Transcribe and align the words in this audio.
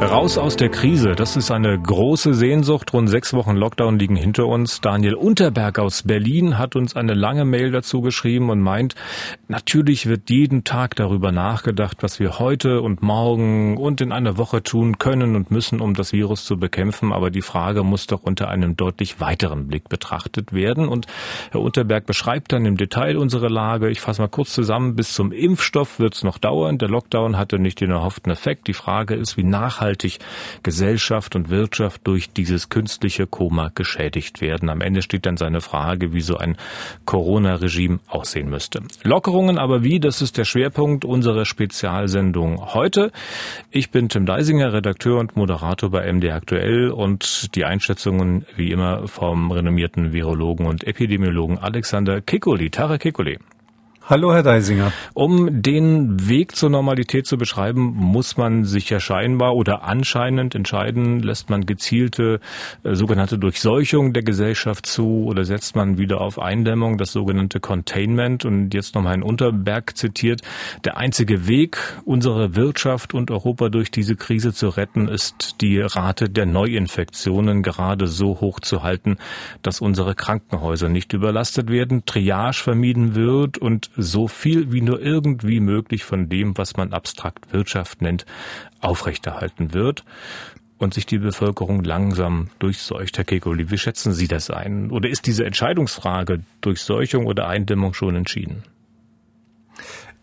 Raus 0.00 0.38
aus 0.38 0.54
der 0.54 0.68
Krise, 0.68 1.16
das 1.16 1.36
ist 1.36 1.50
eine 1.50 1.76
große 1.76 2.32
Sehnsucht. 2.32 2.92
Rund 2.92 3.10
sechs 3.10 3.34
Wochen 3.34 3.56
Lockdown 3.56 3.98
liegen 3.98 4.14
hinter 4.14 4.46
uns. 4.46 4.80
Daniel 4.80 5.14
Unterberg 5.14 5.80
aus 5.80 6.04
Berlin 6.04 6.56
hat 6.56 6.76
uns 6.76 6.94
eine 6.94 7.14
lange 7.14 7.44
Mail 7.44 7.72
dazu 7.72 8.00
geschrieben 8.00 8.48
und 8.48 8.60
meint, 8.60 8.94
natürlich 9.48 10.06
wird 10.06 10.30
jeden 10.30 10.62
Tag 10.62 10.94
darüber 10.94 11.32
nachgedacht, 11.32 11.96
was 12.00 12.20
wir 12.20 12.38
heute 12.38 12.80
und 12.80 13.02
morgen 13.02 13.76
und 13.76 14.00
in 14.00 14.12
einer 14.12 14.38
Woche 14.38 14.62
tun 14.62 14.98
können 14.98 15.34
und 15.34 15.50
müssen, 15.50 15.80
um 15.80 15.94
das 15.94 16.12
Virus 16.12 16.44
zu 16.44 16.58
bekämpfen. 16.58 17.12
Aber 17.12 17.30
die 17.30 17.42
Frage 17.42 17.82
muss 17.82 18.06
doch 18.06 18.22
unter 18.22 18.48
einem 18.48 18.76
deutlich 18.76 19.20
weiteren 19.20 19.66
Blick 19.66 19.88
betrachtet 19.88 20.52
werden. 20.52 20.88
Und 20.88 21.06
Herr 21.50 21.60
Unterberg 21.60 22.06
beschreibt 22.06 22.52
dann 22.52 22.66
im 22.66 22.76
Detail 22.76 23.18
unsere 23.18 23.48
Lage. 23.48 23.90
Ich 23.90 24.00
fasse 24.00 24.22
mal 24.22 24.28
kurz 24.28 24.52
zusammen. 24.52 24.94
Bis 24.94 25.12
zum 25.12 25.32
Impfstoff 25.32 25.98
wird 25.98 26.14
es 26.14 26.22
noch 26.22 26.38
dauern. 26.38 26.78
Der 26.78 26.88
Lockdown 26.88 27.36
hatte 27.36 27.58
nicht 27.58 27.80
den 27.80 27.90
erhofften 27.90 28.30
Effekt. 28.30 28.68
Die 28.68 28.74
Frage 28.74 29.14
ist, 29.14 29.36
wie 29.36 29.44
nachhaltig 29.44 29.87
nachhaltig 29.88 30.18
Gesellschaft 30.62 31.34
und 31.34 31.48
Wirtschaft 31.48 32.06
durch 32.06 32.30
dieses 32.30 32.68
künstliche 32.68 33.26
Koma 33.26 33.70
geschädigt 33.74 34.40
werden. 34.40 34.68
Am 34.68 34.80
Ende 34.80 35.02
steht 35.02 35.24
dann 35.24 35.36
seine 35.36 35.60
Frage, 35.60 36.12
wie 36.12 36.20
so 36.20 36.36
ein 36.36 36.56
Corona-Regime 37.06 38.00
aussehen 38.06 38.50
müsste. 38.50 38.82
Lockerungen 39.02 39.58
aber 39.58 39.82
wie, 39.82 39.98
das 39.98 40.20
ist 40.20 40.36
der 40.36 40.44
Schwerpunkt 40.44 41.04
unserer 41.04 41.44
Spezialsendung 41.44 42.74
heute. 42.74 43.10
Ich 43.70 43.90
bin 43.90 44.08
Tim 44.08 44.26
Deisinger, 44.26 44.72
Redakteur 44.72 45.18
und 45.18 45.36
Moderator 45.36 45.90
bei 45.90 46.12
MD 46.12 46.30
Aktuell 46.30 46.90
und 46.90 47.54
die 47.54 47.64
Einschätzungen 47.64 48.44
wie 48.56 48.70
immer 48.70 49.08
vom 49.08 49.50
renommierten 49.50 50.12
Virologen 50.12 50.66
und 50.66 50.84
Epidemiologen 50.84 51.58
Alexander 51.58 52.20
Kikoli. 52.20 52.70
Tara 52.70 52.98
Kikoli. 52.98 53.38
Hallo, 54.10 54.32
Herr 54.32 54.42
Deisinger. 54.42 54.90
Um 55.12 55.60
den 55.60 56.30
Weg 56.30 56.56
zur 56.56 56.70
Normalität 56.70 57.26
zu 57.26 57.36
beschreiben, 57.36 57.92
muss 57.94 58.38
man 58.38 58.64
sich 58.64 58.88
ja 58.88 59.00
scheinbar 59.00 59.54
oder 59.54 59.82
anscheinend 59.82 60.54
entscheiden, 60.54 61.20
lässt 61.20 61.50
man 61.50 61.66
gezielte 61.66 62.40
äh, 62.84 62.94
sogenannte 62.94 63.38
Durchseuchung 63.38 64.14
der 64.14 64.22
Gesellschaft 64.22 64.86
zu 64.86 65.26
oder 65.26 65.44
setzt 65.44 65.76
man 65.76 65.98
wieder 65.98 66.22
auf 66.22 66.38
Eindämmung, 66.38 66.96
das 66.96 67.12
sogenannte 67.12 67.60
Containment. 67.60 68.46
Und 68.46 68.72
jetzt 68.72 68.94
nochmal 68.94 69.14
in 69.14 69.22
Unterberg 69.22 69.94
zitiert, 69.94 70.40
der 70.86 70.96
einzige 70.96 71.46
Weg, 71.46 71.76
unsere 72.06 72.56
Wirtschaft 72.56 73.12
und 73.12 73.30
Europa 73.30 73.68
durch 73.68 73.90
diese 73.90 74.16
Krise 74.16 74.54
zu 74.54 74.70
retten, 74.70 75.08
ist 75.08 75.60
die 75.60 75.82
Rate 75.82 76.30
der 76.30 76.46
Neuinfektionen 76.46 77.62
gerade 77.62 78.06
so 78.06 78.40
hoch 78.40 78.60
zu 78.60 78.82
halten, 78.82 79.18
dass 79.60 79.82
unsere 79.82 80.14
Krankenhäuser 80.14 80.88
nicht 80.88 81.12
überlastet 81.12 81.68
werden, 81.68 82.06
Triage 82.06 82.62
vermieden 82.62 83.14
wird 83.14 83.58
und 83.58 83.90
so 83.98 84.28
viel 84.28 84.72
wie 84.72 84.80
nur 84.80 85.00
irgendwie 85.00 85.60
möglich 85.60 86.04
von 86.04 86.28
dem, 86.28 86.56
was 86.56 86.76
man 86.76 86.92
abstrakt 86.92 87.52
Wirtschaft 87.52 88.00
nennt, 88.00 88.24
aufrechterhalten 88.80 89.74
wird 89.74 90.04
und 90.78 90.94
sich 90.94 91.04
die 91.04 91.18
Bevölkerung 91.18 91.82
langsam 91.82 92.50
durchseucht. 92.60 93.18
Herr 93.18 93.24
Kekoli, 93.24 93.70
wie 93.70 93.78
schätzen 93.78 94.12
Sie 94.12 94.28
das 94.28 94.50
ein? 94.50 94.90
Oder 94.90 95.08
ist 95.08 95.26
diese 95.26 95.44
Entscheidungsfrage 95.44 96.40
Durchseuchung 96.60 97.26
oder 97.26 97.48
Eindämmung 97.48 97.92
schon 97.92 98.14
entschieden? 98.14 98.62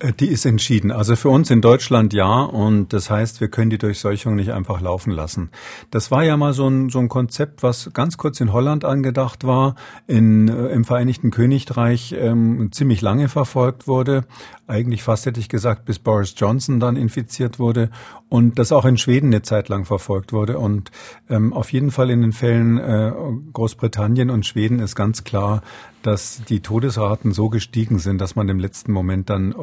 Äh, 0.06 0.14
die 0.14 0.28
ist 0.28 0.46
entschieden. 0.46 0.92
Also 0.92 1.16
für 1.16 1.30
uns 1.30 1.50
in 1.50 1.62
Deutschland 1.62 2.14
ja. 2.14 2.44
Und 2.44 2.94
das 2.94 3.10
heißt, 3.10 3.42
wir 3.42 3.48
können 3.48 3.70
die 3.70 3.78
Durchseuchung 3.78 4.36
nicht 4.36 4.52
einfach 4.52 4.82
laufen 4.82 5.12
lassen. 5.12 5.50
Das 5.92 6.12
war 6.12 6.24
ja 6.24 6.38
mal 6.38 6.54
so 6.54 6.68
ein, 6.68 6.90
so 6.90 7.00
ein 7.00 7.10
Konzept, 7.10 7.64
was 7.64 7.92
ganz 7.94 8.18
kurz 8.18 8.40
in 8.40 8.54
Holland 8.54 8.86
angedacht 8.86 9.46
war, 9.46 9.76
in, 10.08 10.48
äh, 10.48 10.68
im 10.68 10.86
Vereinigten 10.86 11.32
Königreich 11.32 12.16
ähm, 12.18 12.70
ziemlich 12.72 13.02
lange 13.02 13.30
verfolgt 13.30 13.88
wurde. 13.88 14.26
Eigentlich 14.68 15.04
fast 15.04 15.26
hätte 15.26 15.40
ich 15.40 15.50
gesagt, 15.50 15.86
bis 15.86 16.00
Boris 16.00 16.34
Johnson 16.36 16.80
dann 16.80 16.96
infiziert 16.96 17.60
wurde. 17.60 17.90
Und 18.30 18.58
das 18.58 18.72
auch 18.72 18.86
in 18.86 18.98
Schweden 18.98 19.28
eine 19.28 19.44
Zeit 19.44 19.70
lang 19.70 19.86
verfolgt 19.86 20.34
wurde. 20.34 20.58
Und 20.58 20.92
ähm, 21.30 21.54
auf 21.54 21.72
jeden 21.72 21.92
Fall 21.92 22.10
in 22.10 22.22
den 22.22 22.34
Fällen 22.34 22.78
äh, 22.78 23.12
Großbritannien 23.54 24.30
und 24.30 24.46
Schweden 24.46 24.80
ist 24.80 24.96
ganz 24.96 25.24
klar, 25.24 25.62
dass 26.06 26.44
die 26.48 26.60
Todesraten 26.60 27.32
so 27.32 27.50
gestiegen 27.50 27.98
sind, 27.98 28.22
dass 28.22 28.36
man 28.36 28.48
im 28.48 28.60
letzten 28.60 28.92
Moment 28.92 29.30
dann 29.30 29.52
äh, 29.52 29.56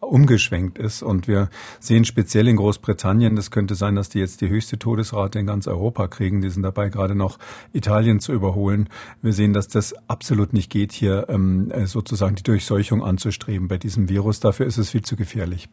umgeschwenkt 0.00 0.78
ist. 0.78 1.02
Und 1.02 1.28
wir 1.28 1.50
sehen 1.80 2.04
speziell 2.04 2.48
in 2.48 2.56
Großbritannien, 2.56 3.36
das 3.36 3.50
könnte 3.50 3.74
sein, 3.74 3.96
dass 3.96 4.08
die 4.08 4.20
jetzt 4.20 4.40
die 4.40 4.48
höchste 4.48 4.78
Todesrate 4.78 5.38
in 5.38 5.46
ganz 5.46 5.66
Europa 5.66 6.08
kriegen. 6.08 6.40
Die 6.40 6.48
sind 6.48 6.62
dabei 6.62 6.88
gerade 6.88 7.14
noch 7.14 7.38
Italien 7.74 8.20
zu 8.20 8.32
überholen. 8.32 8.88
Wir 9.20 9.34
sehen, 9.34 9.52
dass 9.52 9.68
das 9.68 9.94
absolut 10.08 10.54
nicht 10.54 10.70
geht, 10.70 10.92
hier 10.92 11.26
ähm, 11.28 11.70
äh, 11.70 11.86
sozusagen 11.86 12.36
die 12.36 12.42
Durchseuchung 12.42 13.02
anzustreben 13.02 13.68
bei 13.68 13.76
diesem 13.76 14.08
Virus. 14.08 14.40
Dafür 14.40 14.66
ist 14.66 14.78
es 14.78 14.90
viel 14.90 15.02
zu 15.02 15.16
gefährlich. 15.16 15.68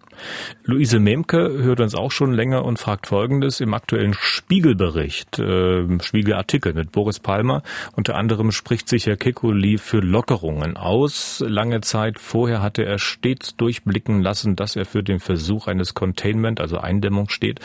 Luise 0.66 1.00
Memke 1.00 1.63
hört 1.63 1.80
uns 1.80 1.96
auch 1.96 2.12
schon 2.12 2.34
länger 2.34 2.66
und 2.66 2.78
fragt 2.78 3.07
Folgendes. 3.07 3.62
Im 3.62 3.74
aktuellen 3.74 4.13
Spiegelbericht, 4.13 5.40
äh, 5.40 5.88
Spiegelartikel 6.01 6.74
mit 6.74 6.91
Boris 6.91 7.19
Palmer, 7.19 7.63
unter 7.96 8.16
anderem 8.16 8.51
spricht 8.51 8.90
sich 8.90 9.06
Herr 9.06 9.16
Kekulé 9.16 9.78
für 9.78 10.08
Lockerungen 10.09 10.75
aus. 10.75 11.43
Lange 11.45 11.81
Zeit 11.81 12.19
vorher 12.19 12.61
hatte 12.61 12.83
er 12.83 12.99
stets 12.99 13.55
durchblicken 13.55 14.21
lassen, 14.21 14.55
dass 14.55 14.75
er 14.75 14.85
für 14.85 15.03
den 15.03 15.19
Versuch 15.19 15.67
eines 15.67 15.93
Containment, 15.93 16.59
also 16.59 16.79
Eindämmung 16.79 17.29
steht. 17.29 17.59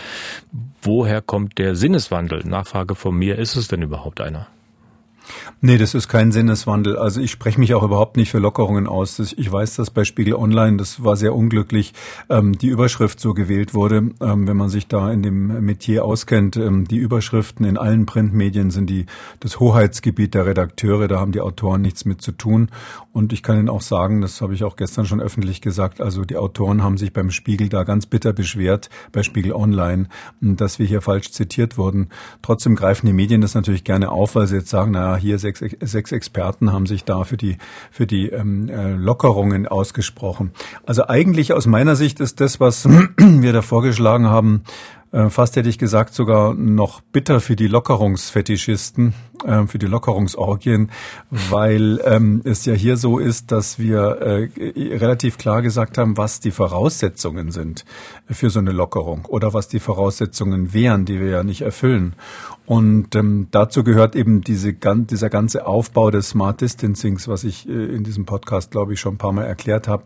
Woher 0.82 1.22
kommt 1.22 1.58
der 1.58 1.74
Sinneswandel? 1.74 2.42
Nachfrage 2.44 2.94
von 2.94 3.16
mir, 3.16 3.38
ist 3.38 3.56
es 3.56 3.68
denn 3.68 3.82
überhaupt 3.82 4.20
einer? 4.20 4.46
Nee, 5.60 5.78
das 5.78 5.94
ist 5.94 6.08
kein 6.08 6.32
Sinneswandel. 6.32 6.98
Also 6.98 7.20
ich 7.20 7.30
spreche 7.30 7.58
mich 7.58 7.74
auch 7.74 7.82
überhaupt 7.82 8.16
nicht 8.16 8.30
für 8.30 8.38
Lockerungen 8.38 8.86
aus. 8.86 9.18
Ich 9.18 9.50
weiß, 9.50 9.76
dass 9.76 9.90
bei 9.90 10.04
Spiegel 10.04 10.34
Online, 10.34 10.76
das 10.76 11.02
war 11.02 11.16
sehr 11.16 11.34
unglücklich, 11.34 11.94
ähm, 12.28 12.56
die 12.58 12.68
Überschrift 12.68 13.18
so 13.18 13.32
gewählt 13.32 13.72
wurde. 13.72 14.10
Ähm, 14.20 14.46
wenn 14.46 14.56
man 14.56 14.68
sich 14.68 14.88
da 14.88 15.10
in 15.10 15.22
dem 15.22 15.64
Metier 15.64 16.04
auskennt, 16.04 16.56
ähm, 16.56 16.86
die 16.86 16.98
Überschriften 16.98 17.64
in 17.64 17.78
allen 17.78 18.04
Printmedien 18.04 18.70
sind 18.70 18.90
die 18.90 19.06
das 19.40 19.58
Hoheitsgebiet 19.60 20.34
der 20.34 20.46
Redakteure. 20.46 21.08
Da 21.08 21.18
haben 21.18 21.32
die 21.32 21.40
Autoren 21.40 21.80
nichts 21.80 22.04
mit 22.04 22.20
zu 22.20 22.32
tun. 22.32 22.68
Und 23.12 23.32
ich 23.32 23.42
kann 23.42 23.58
Ihnen 23.58 23.68
auch 23.68 23.80
sagen, 23.80 24.20
das 24.20 24.40
habe 24.40 24.54
ich 24.54 24.64
auch 24.64 24.76
gestern 24.76 25.06
schon 25.06 25.20
öffentlich 25.20 25.60
gesagt, 25.60 26.00
also 26.00 26.24
die 26.24 26.36
Autoren 26.36 26.82
haben 26.82 26.98
sich 26.98 27.12
beim 27.12 27.30
Spiegel 27.30 27.68
da 27.68 27.84
ganz 27.84 28.06
bitter 28.06 28.32
beschwert, 28.32 28.90
bei 29.12 29.22
Spiegel 29.22 29.52
Online, 29.52 30.08
dass 30.40 30.78
wir 30.78 30.86
hier 30.86 31.00
falsch 31.00 31.30
zitiert 31.30 31.78
wurden. 31.78 32.08
Trotzdem 32.42 32.74
greifen 32.74 33.06
die 33.06 33.12
Medien 33.12 33.40
das 33.40 33.54
natürlich 33.54 33.84
gerne 33.84 34.10
auf, 34.10 34.34
weil 34.34 34.48
sie 34.48 34.56
jetzt 34.56 34.68
sagen, 34.68 34.90
naja, 34.90 35.13
hier 35.16 35.38
sechs, 35.38 35.62
sechs 35.80 36.12
Experten 36.12 36.72
haben 36.72 36.86
sich 36.86 37.04
da 37.04 37.24
für 37.24 37.36
die, 37.36 37.58
für 37.90 38.06
die 38.06 38.28
ähm, 38.28 38.68
äh, 38.68 38.92
Lockerungen 38.92 39.66
ausgesprochen. 39.66 40.52
Also 40.84 41.06
eigentlich 41.08 41.52
aus 41.52 41.66
meiner 41.66 41.96
Sicht 41.96 42.20
ist 42.20 42.40
das, 42.40 42.60
was 42.60 42.88
wir 43.18 43.52
da 43.52 43.62
vorgeschlagen 43.62 44.26
haben, 44.26 44.64
äh, 45.14 45.30
fast 45.30 45.54
hätte 45.54 45.68
ich 45.68 45.78
gesagt, 45.78 46.12
sogar 46.12 46.54
noch 46.54 47.00
bitter 47.00 47.40
für 47.40 47.54
die 47.54 47.68
Lockerungsfetischisten, 47.68 49.14
äh, 49.44 49.66
für 49.66 49.78
die 49.78 49.86
Lockerungsorgien, 49.86 50.90
weil 51.30 52.00
ähm, 52.04 52.42
es 52.44 52.64
ja 52.64 52.74
hier 52.74 52.96
so 52.96 53.18
ist, 53.18 53.52
dass 53.52 53.78
wir 53.78 54.48
relativ 54.66 55.38
klar 55.38 55.62
gesagt 55.62 55.98
haben, 55.98 56.16
was 56.16 56.40
die 56.40 56.50
Voraussetzungen 56.50 57.52
sind 57.52 57.84
für 58.28 58.50
so 58.50 58.58
eine 58.58 58.72
Lockerung 58.72 59.24
oder 59.26 59.54
was 59.54 59.68
die 59.68 59.78
Voraussetzungen 59.78 60.74
wären, 60.74 61.04
die 61.04 61.20
wir 61.20 61.28
ja 61.28 61.44
nicht 61.44 61.62
erfüllen. 61.62 62.16
Und 62.66 63.14
ähm, 63.14 63.48
dazu 63.50 63.84
gehört 63.84 64.16
eben 64.16 64.40
diese, 64.40 64.72
dieser 64.72 65.28
ganze 65.28 65.66
Aufbau 65.66 66.10
des 66.10 66.30
Smart 66.30 66.62
Distancings, 66.62 67.28
was 67.28 67.44
ich 67.44 67.68
äh, 67.68 67.72
in 67.72 68.04
diesem 68.04 68.24
Podcast, 68.24 68.70
glaube 68.70 68.94
ich, 68.94 69.00
schon 69.00 69.14
ein 69.14 69.18
paar 69.18 69.32
Mal 69.32 69.44
erklärt 69.44 69.86
habe. 69.86 70.04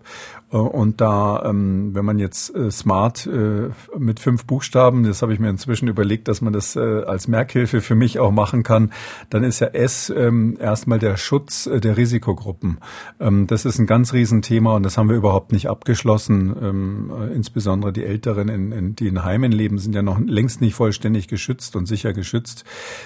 Äh, 0.51 0.57
und 0.57 1.01
da, 1.01 1.45
ähm, 1.45 1.95
wenn 1.95 2.05
man 2.05 2.19
jetzt 2.19 2.55
äh, 2.57 2.71
Smart 2.73 3.27
äh, 3.27 3.71
mit 3.97 4.19
fünf 4.19 4.45
Buchstaben, 4.45 5.05
das 5.05 5.23
habe 5.23 5.33
ich 5.33 5.39
mir 5.39 5.51
inzwischen 5.51 5.87
überlegt, 5.87 6.27
dass 6.27 6.41
man 6.41 6.53
das 6.53 6.75
äh, 6.75 6.81
als 6.81 7.29
Merkhilfe 7.29 7.81
für 7.81 7.95
mich 7.95 8.19
auch 8.19 8.33
machen 8.33 8.65
kann, 8.65 8.93
dann 9.31 9.45
ist 9.45 9.61
ja 9.61 9.69
S 9.69 10.11
ähm, 10.11 10.57
erstmal 10.61 10.99
der 10.99 11.17
Schutz 11.17 11.67
äh, 11.67 11.81
der 11.81 11.97
Risikogruppen. 11.97 12.79
Ähm, 13.21 13.47
das 13.47 13.67
ist 13.67 13.79
ein 13.79 13.87
ganz 13.87 14.13
Riesenthema 14.13 14.75
und 14.75 14.83
das 14.83 14.99
haben 14.99 15.09
wir 15.09 15.17
überhaupt 15.17 15.53
nicht 15.53 15.69
abgeschlossen. 15.69 16.57
Ähm, 16.61 17.13
äh, 17.17 17.33
insbesondere 17.35 17.93
die 17.93 18.05
Älteren, 18.05 18.49
in, 18.49 18.73
in, 18.73 18.97
die 18.97 19.07
in 19.07 19.23
Heimen 19.23 19.53
leben, 19.53 19.79
sind 19.79 19.95
ja 19.95 20.03
noch 20.03 20.19
längst 20.19 20.61
nicht 20.61 20.75
vollständig 20.75 21.29
geschützt 21.29 21.77
und 21.77 21.87
sicher 21.87 22.13
geschützt 22.13 22.48
geschützt. 22.49 22.65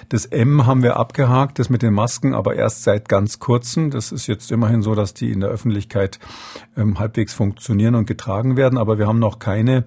Das 0.08 0.26
M 0.26 0.66
haben 0.66 0.82
wir 0.82 0.96
abgehakt, 0.96 1.58
das 1.58 1.70
mit 1.70 1.82
den 1.82 1.94
Masken, 1.94 2.34
aber 2.34 2.54
erst 2.54 2.82
seit 2.82 3.08
ganz 3.08 3.38
kurzem. 3.38 3.90
Das 3.90 4.12
ist 4.12 4.26
jetzt 4.26 4.50
immerhin 4.50 4.82
so, 4.82 4.94
dass 4.94 5.14
die 5.14 5.30
in 5.30 5.40
der 5.40 5.50
Öffentlichkeit 5.50 6.18
ähm, 6.76 6.98
halbwegs 6.98 7.34
funktionieren 7.34 7.94
und 7.94 8.06
getragen 8.06 8.56
werden, 8.56 8.78
aber 8.78 8.98
wir 8.98 9.06
haben 9.06 9.18
noch 9.18 9.38
keine 9.38 9.84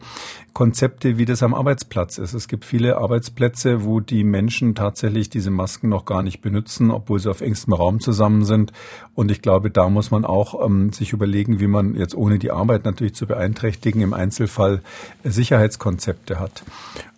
Konzepte, 0.56 1.18
wie 1.18 1.26
das 1.26 1.44
am 1.44 1.54
Arbeitsplatz 1.54 2.18
ist. 2.18 2.34
Es 2.34 2.48
gibt 2.48 2.64
viele 2.64 2.96
Arbeitsplätze, 2.96 3.84
wo 3.84 4.00
die 4.00 4.24
Menschen 4.24 4.74
tatsächlich 4.74 5.30
diese 5.30 5.52
Masken 5.52 5.90
noch 5.90 6.06
gar 6.06 6.24
nicht 6.24 6.42
benutzen, 6.42 6.92
obwohl 6.92 7.20
sie 7.20 7.30
auf 7.30 7.42
engstem 7.42 7.74
Raum 7.74 8.00
zusammen 8.00 8.46
sind. 8.46 8.72
Und 9.16 9.32
ich 9.32 9.42
glaube, 9.42 9.70
da 9.70 9.90
muss 9.90 10.12
man 10.12 10.24
auch 10.24 10.66
ähm, 10.66 10.94
sich 10.94 11.12
überlegen, 11.12 11.60
wie 11.60 11.68
man 11.68 11.96
jetzt 11.96 12.16
ohne 12.16 12.40
die 12.40 12.52
Arbeit 12.52 12.86
natürlich 12.86 13.16
zu 13.16 13.28
beeinträchtigen 13.28 14.00
im 14.00 14.14
Einzelfall 14.14 14.82
Sicherheitskonzepte 15.26 16.40
hat 16.40 16.64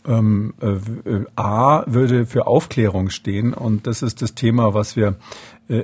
ähm, 0.08 0.54
äh, 0.62 1.26
A 1.36 1.84
würde 1.86 2.26
für 2.26 2.48
Aufklärung 2.48 3.10
stehen 3.10 3.54
und 3.54 3.88
das 3.88 4.02
ist 4.02 4.22
das 4.22 4.34
Thema, 4.34 4.74
was 4.74 4.96
wir 4.96 5.08
äh, 5.08 5.14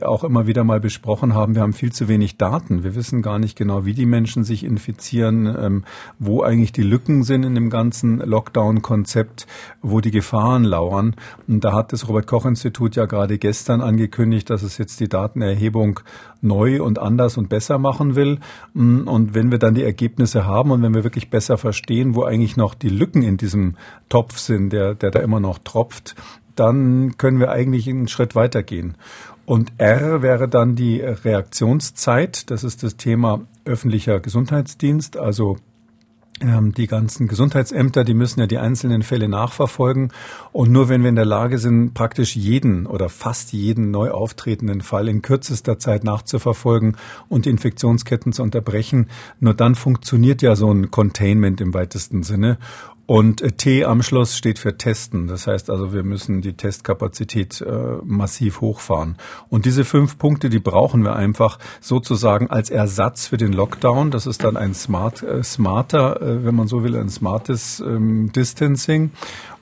auch 0.02 0.24
immer 0.24 0.48
wieder 0.48 0.64
mal 0.64 0.80
besprochen 0.80 1.34
haben, 1.34 1.56
wir 1.56 1.62
haben 1.62 1.74
viel 1.74 1.92
zu 1.92 2.08
wenig 2.08 2.38
Daten. 2.38 2.84
Wir 2.84 2.96
wissen 2.96 3.22
gar 3.22 3.38
nicht 3.38 3.58
genau, 3.58 3.86
wie 3.86 3.94
die 3.94 4.06
Menschen 4.06 4.44
sich 4.46 4.64
infizieren, 4.64 5.46
ähm, 5.46 5.84
wo 6.20 6.42
eigentlich 6.42 6.72
die 6.72 6.84
Lücken 6.84 7.24
sind 7.24 7.44
in 7.44 7.54
dem 7.54 7.70
ganzen 7.70 8.20
Lockdown-Konzept, 8.20 9.46
wo 9.82 10.00
die 10.00 10.12
Gefahren 10.12 10.64
lauern. 10.64 11.16
Und 11.48 11.66
da 11.66 11.74
hat 11.74 11.92
das 11.92 12.08
Robert 12.08 12.28
Koch 12.28 12.46
Institut 12.46 12.96
ja 12.96 13.06
gerade 13.06 13.38
gestern 13.38 13.82
angekündigt, 13.82 14.50
dass 14.50 14.64
es 14.64 14.78
jetzt 14.78 15.02
die 15.02 15.10
Datenerhebung 15.10 16.00
neu 16.42 16.82
und 16.82 17.00
anders 17.00 17.38
und 17.38 17.50
besser 17.50 17.78
machen 17.78 18.16
will. 18.16 18.40
Und 18.74 19.34
wenn 19.34 19.52
wir 19.52 19.60
dann 19.60 19.76
die 19.76 19.84
Ergebnisse 19.84 20.46
haben 20.46 20.72
und 20.72 20.82
wenn 20.82 20.94
wir 20.94 21.04
wirklich 21.04 21.30
besser 21.30 21.58
verstehen, 21.58 22.16
wo 22.16 22.24
eigentlich 22.24 22.58
noch 22.58 22.74
die 22.74 22.90
Lücken 22.90 23.22
in 23.22 23.38
diesem 23.38 23.76
Topf 24.08 24.38
sind, 24.38 24.72
der, 24.72 24.96
der 24.96 25.12
da 25.12 25.20
immer 25.20 25.40
noch 25.40 25.60
tropft, 25.60 26.16
dann 26.56 27.18
können 27.18 27.40
wir 27.40 27.52
eigentlich 27.52 27.90
einen 27.90 28.08
Schritt 28.08 28.36
weitergehen. 28.36 28.96
Und 29.46 29.74
R 29.78 30.22
wäre 30.22 30.48
dann 30.48 30.76
die 30.76 31.02
Reaktionszeit. 31.02 32.50
Das 32.50 32.64
ist 32.64 32.84
das 32.84 32.96
Thema 32.96 33.42
öffentlicher 33.66 34.20
Gesundheitsdienst, 34.20 35.18
also 35.18 35.58
ähm, 36.42 36.74
die 36.74 36.88
ganzen 36.88 37.28
Gesundheitsämter, 37.28 38.04
die 38.04 38.14
müssen 38.14 38.40
ja 38.40 38.48
die 38.48 38.58
einzelnen 38.58 39.04
Fälle 39.04 39.30
nachverfolgen. 39.30 40.12
Und 40.52 40.72
nur 40.72 40.90
wenn 40.90 41.02
wir 41.02 41.10
in 41.10 41.16
der 41.16 41.26
Lage 41.26 41.58
sind, 41.58 41.94
praktisch 41.94 42.36
jeden 42.36 42.86
oder 42.86 43.10
fast 43.10 43.54
jeden 43.54 43.92
neu 43.92 44.12
auftretenden 44.12 44.82
Fall 44.82 45.08
in 45.08 45.22
kürzester 45.22 45.80
Zeit 45.80 46.04
nachzuverfolgen 46.04 46.98
und 47.30 47.46
die 47.46 47.50
Infektionsketten 47.50 48.34
zu 48.34 48.44
unterbrechen, 48.44 49.08
nur 49.40 49.54
dann 49.54 49.76
funktioniert 49.76 50.42
ja 50.42 50.56
so 50.56 50.72
ein 50.72 50.92
Containment 50.92 51.62
im 51.62 51.74
weitesten 51.74 52.24
Sinne. 52.24 52.58
Und 53.06 53.42
äh, 53.42 53.52
T 53.52 53.84
am 53.84 54.02
Schluss 54.02 54.38
steht 54.38 54.60
für 54.60 54.78
Testen. 54.78 55.28
Das 55.28 55.48
heißt 55.48 55.70
also, 55.70 55.94
wir 55.94 56.04
müssen 56.04 56.42
die 56.42 56.54
Testkapazität 56.54 57.62
äh, 57.62 57.98
massiv 58.04 58.62
hochfahren. 58.62 59.18
Und 59.50 59.66
diese 59.66 59.84
fünf 59.84 60.18
Punkte, 60.18 60.50
die 60.50 60.60
brauchen 60.60 61.04
wir 61.04 61.16
einfach 61.16 61.60
sozusagen 61.82 62.50
als 62.50 62.70
Ersatz 62.70 63.28
für 63.28 63.38
den 63.38 63.52
Lockdown. 63.52 64.12
Das 64.12 64.26
ist 64.26 64.44
dann 64.44 64.56
ein 64.56 64.74
smart, 64.74 65.22
äh, 65.22 65.44
smarter, 65.44 66.22
äh, 66.22 66.46
wenn 66.46 66.56
man 66.56 66.68
so 66.68 66.84
will, 66.84 66.96
ein 66.96 67.10
smartes 67.10 67.82
ähm, 67.82 68.32
Distancing 68.32 69.12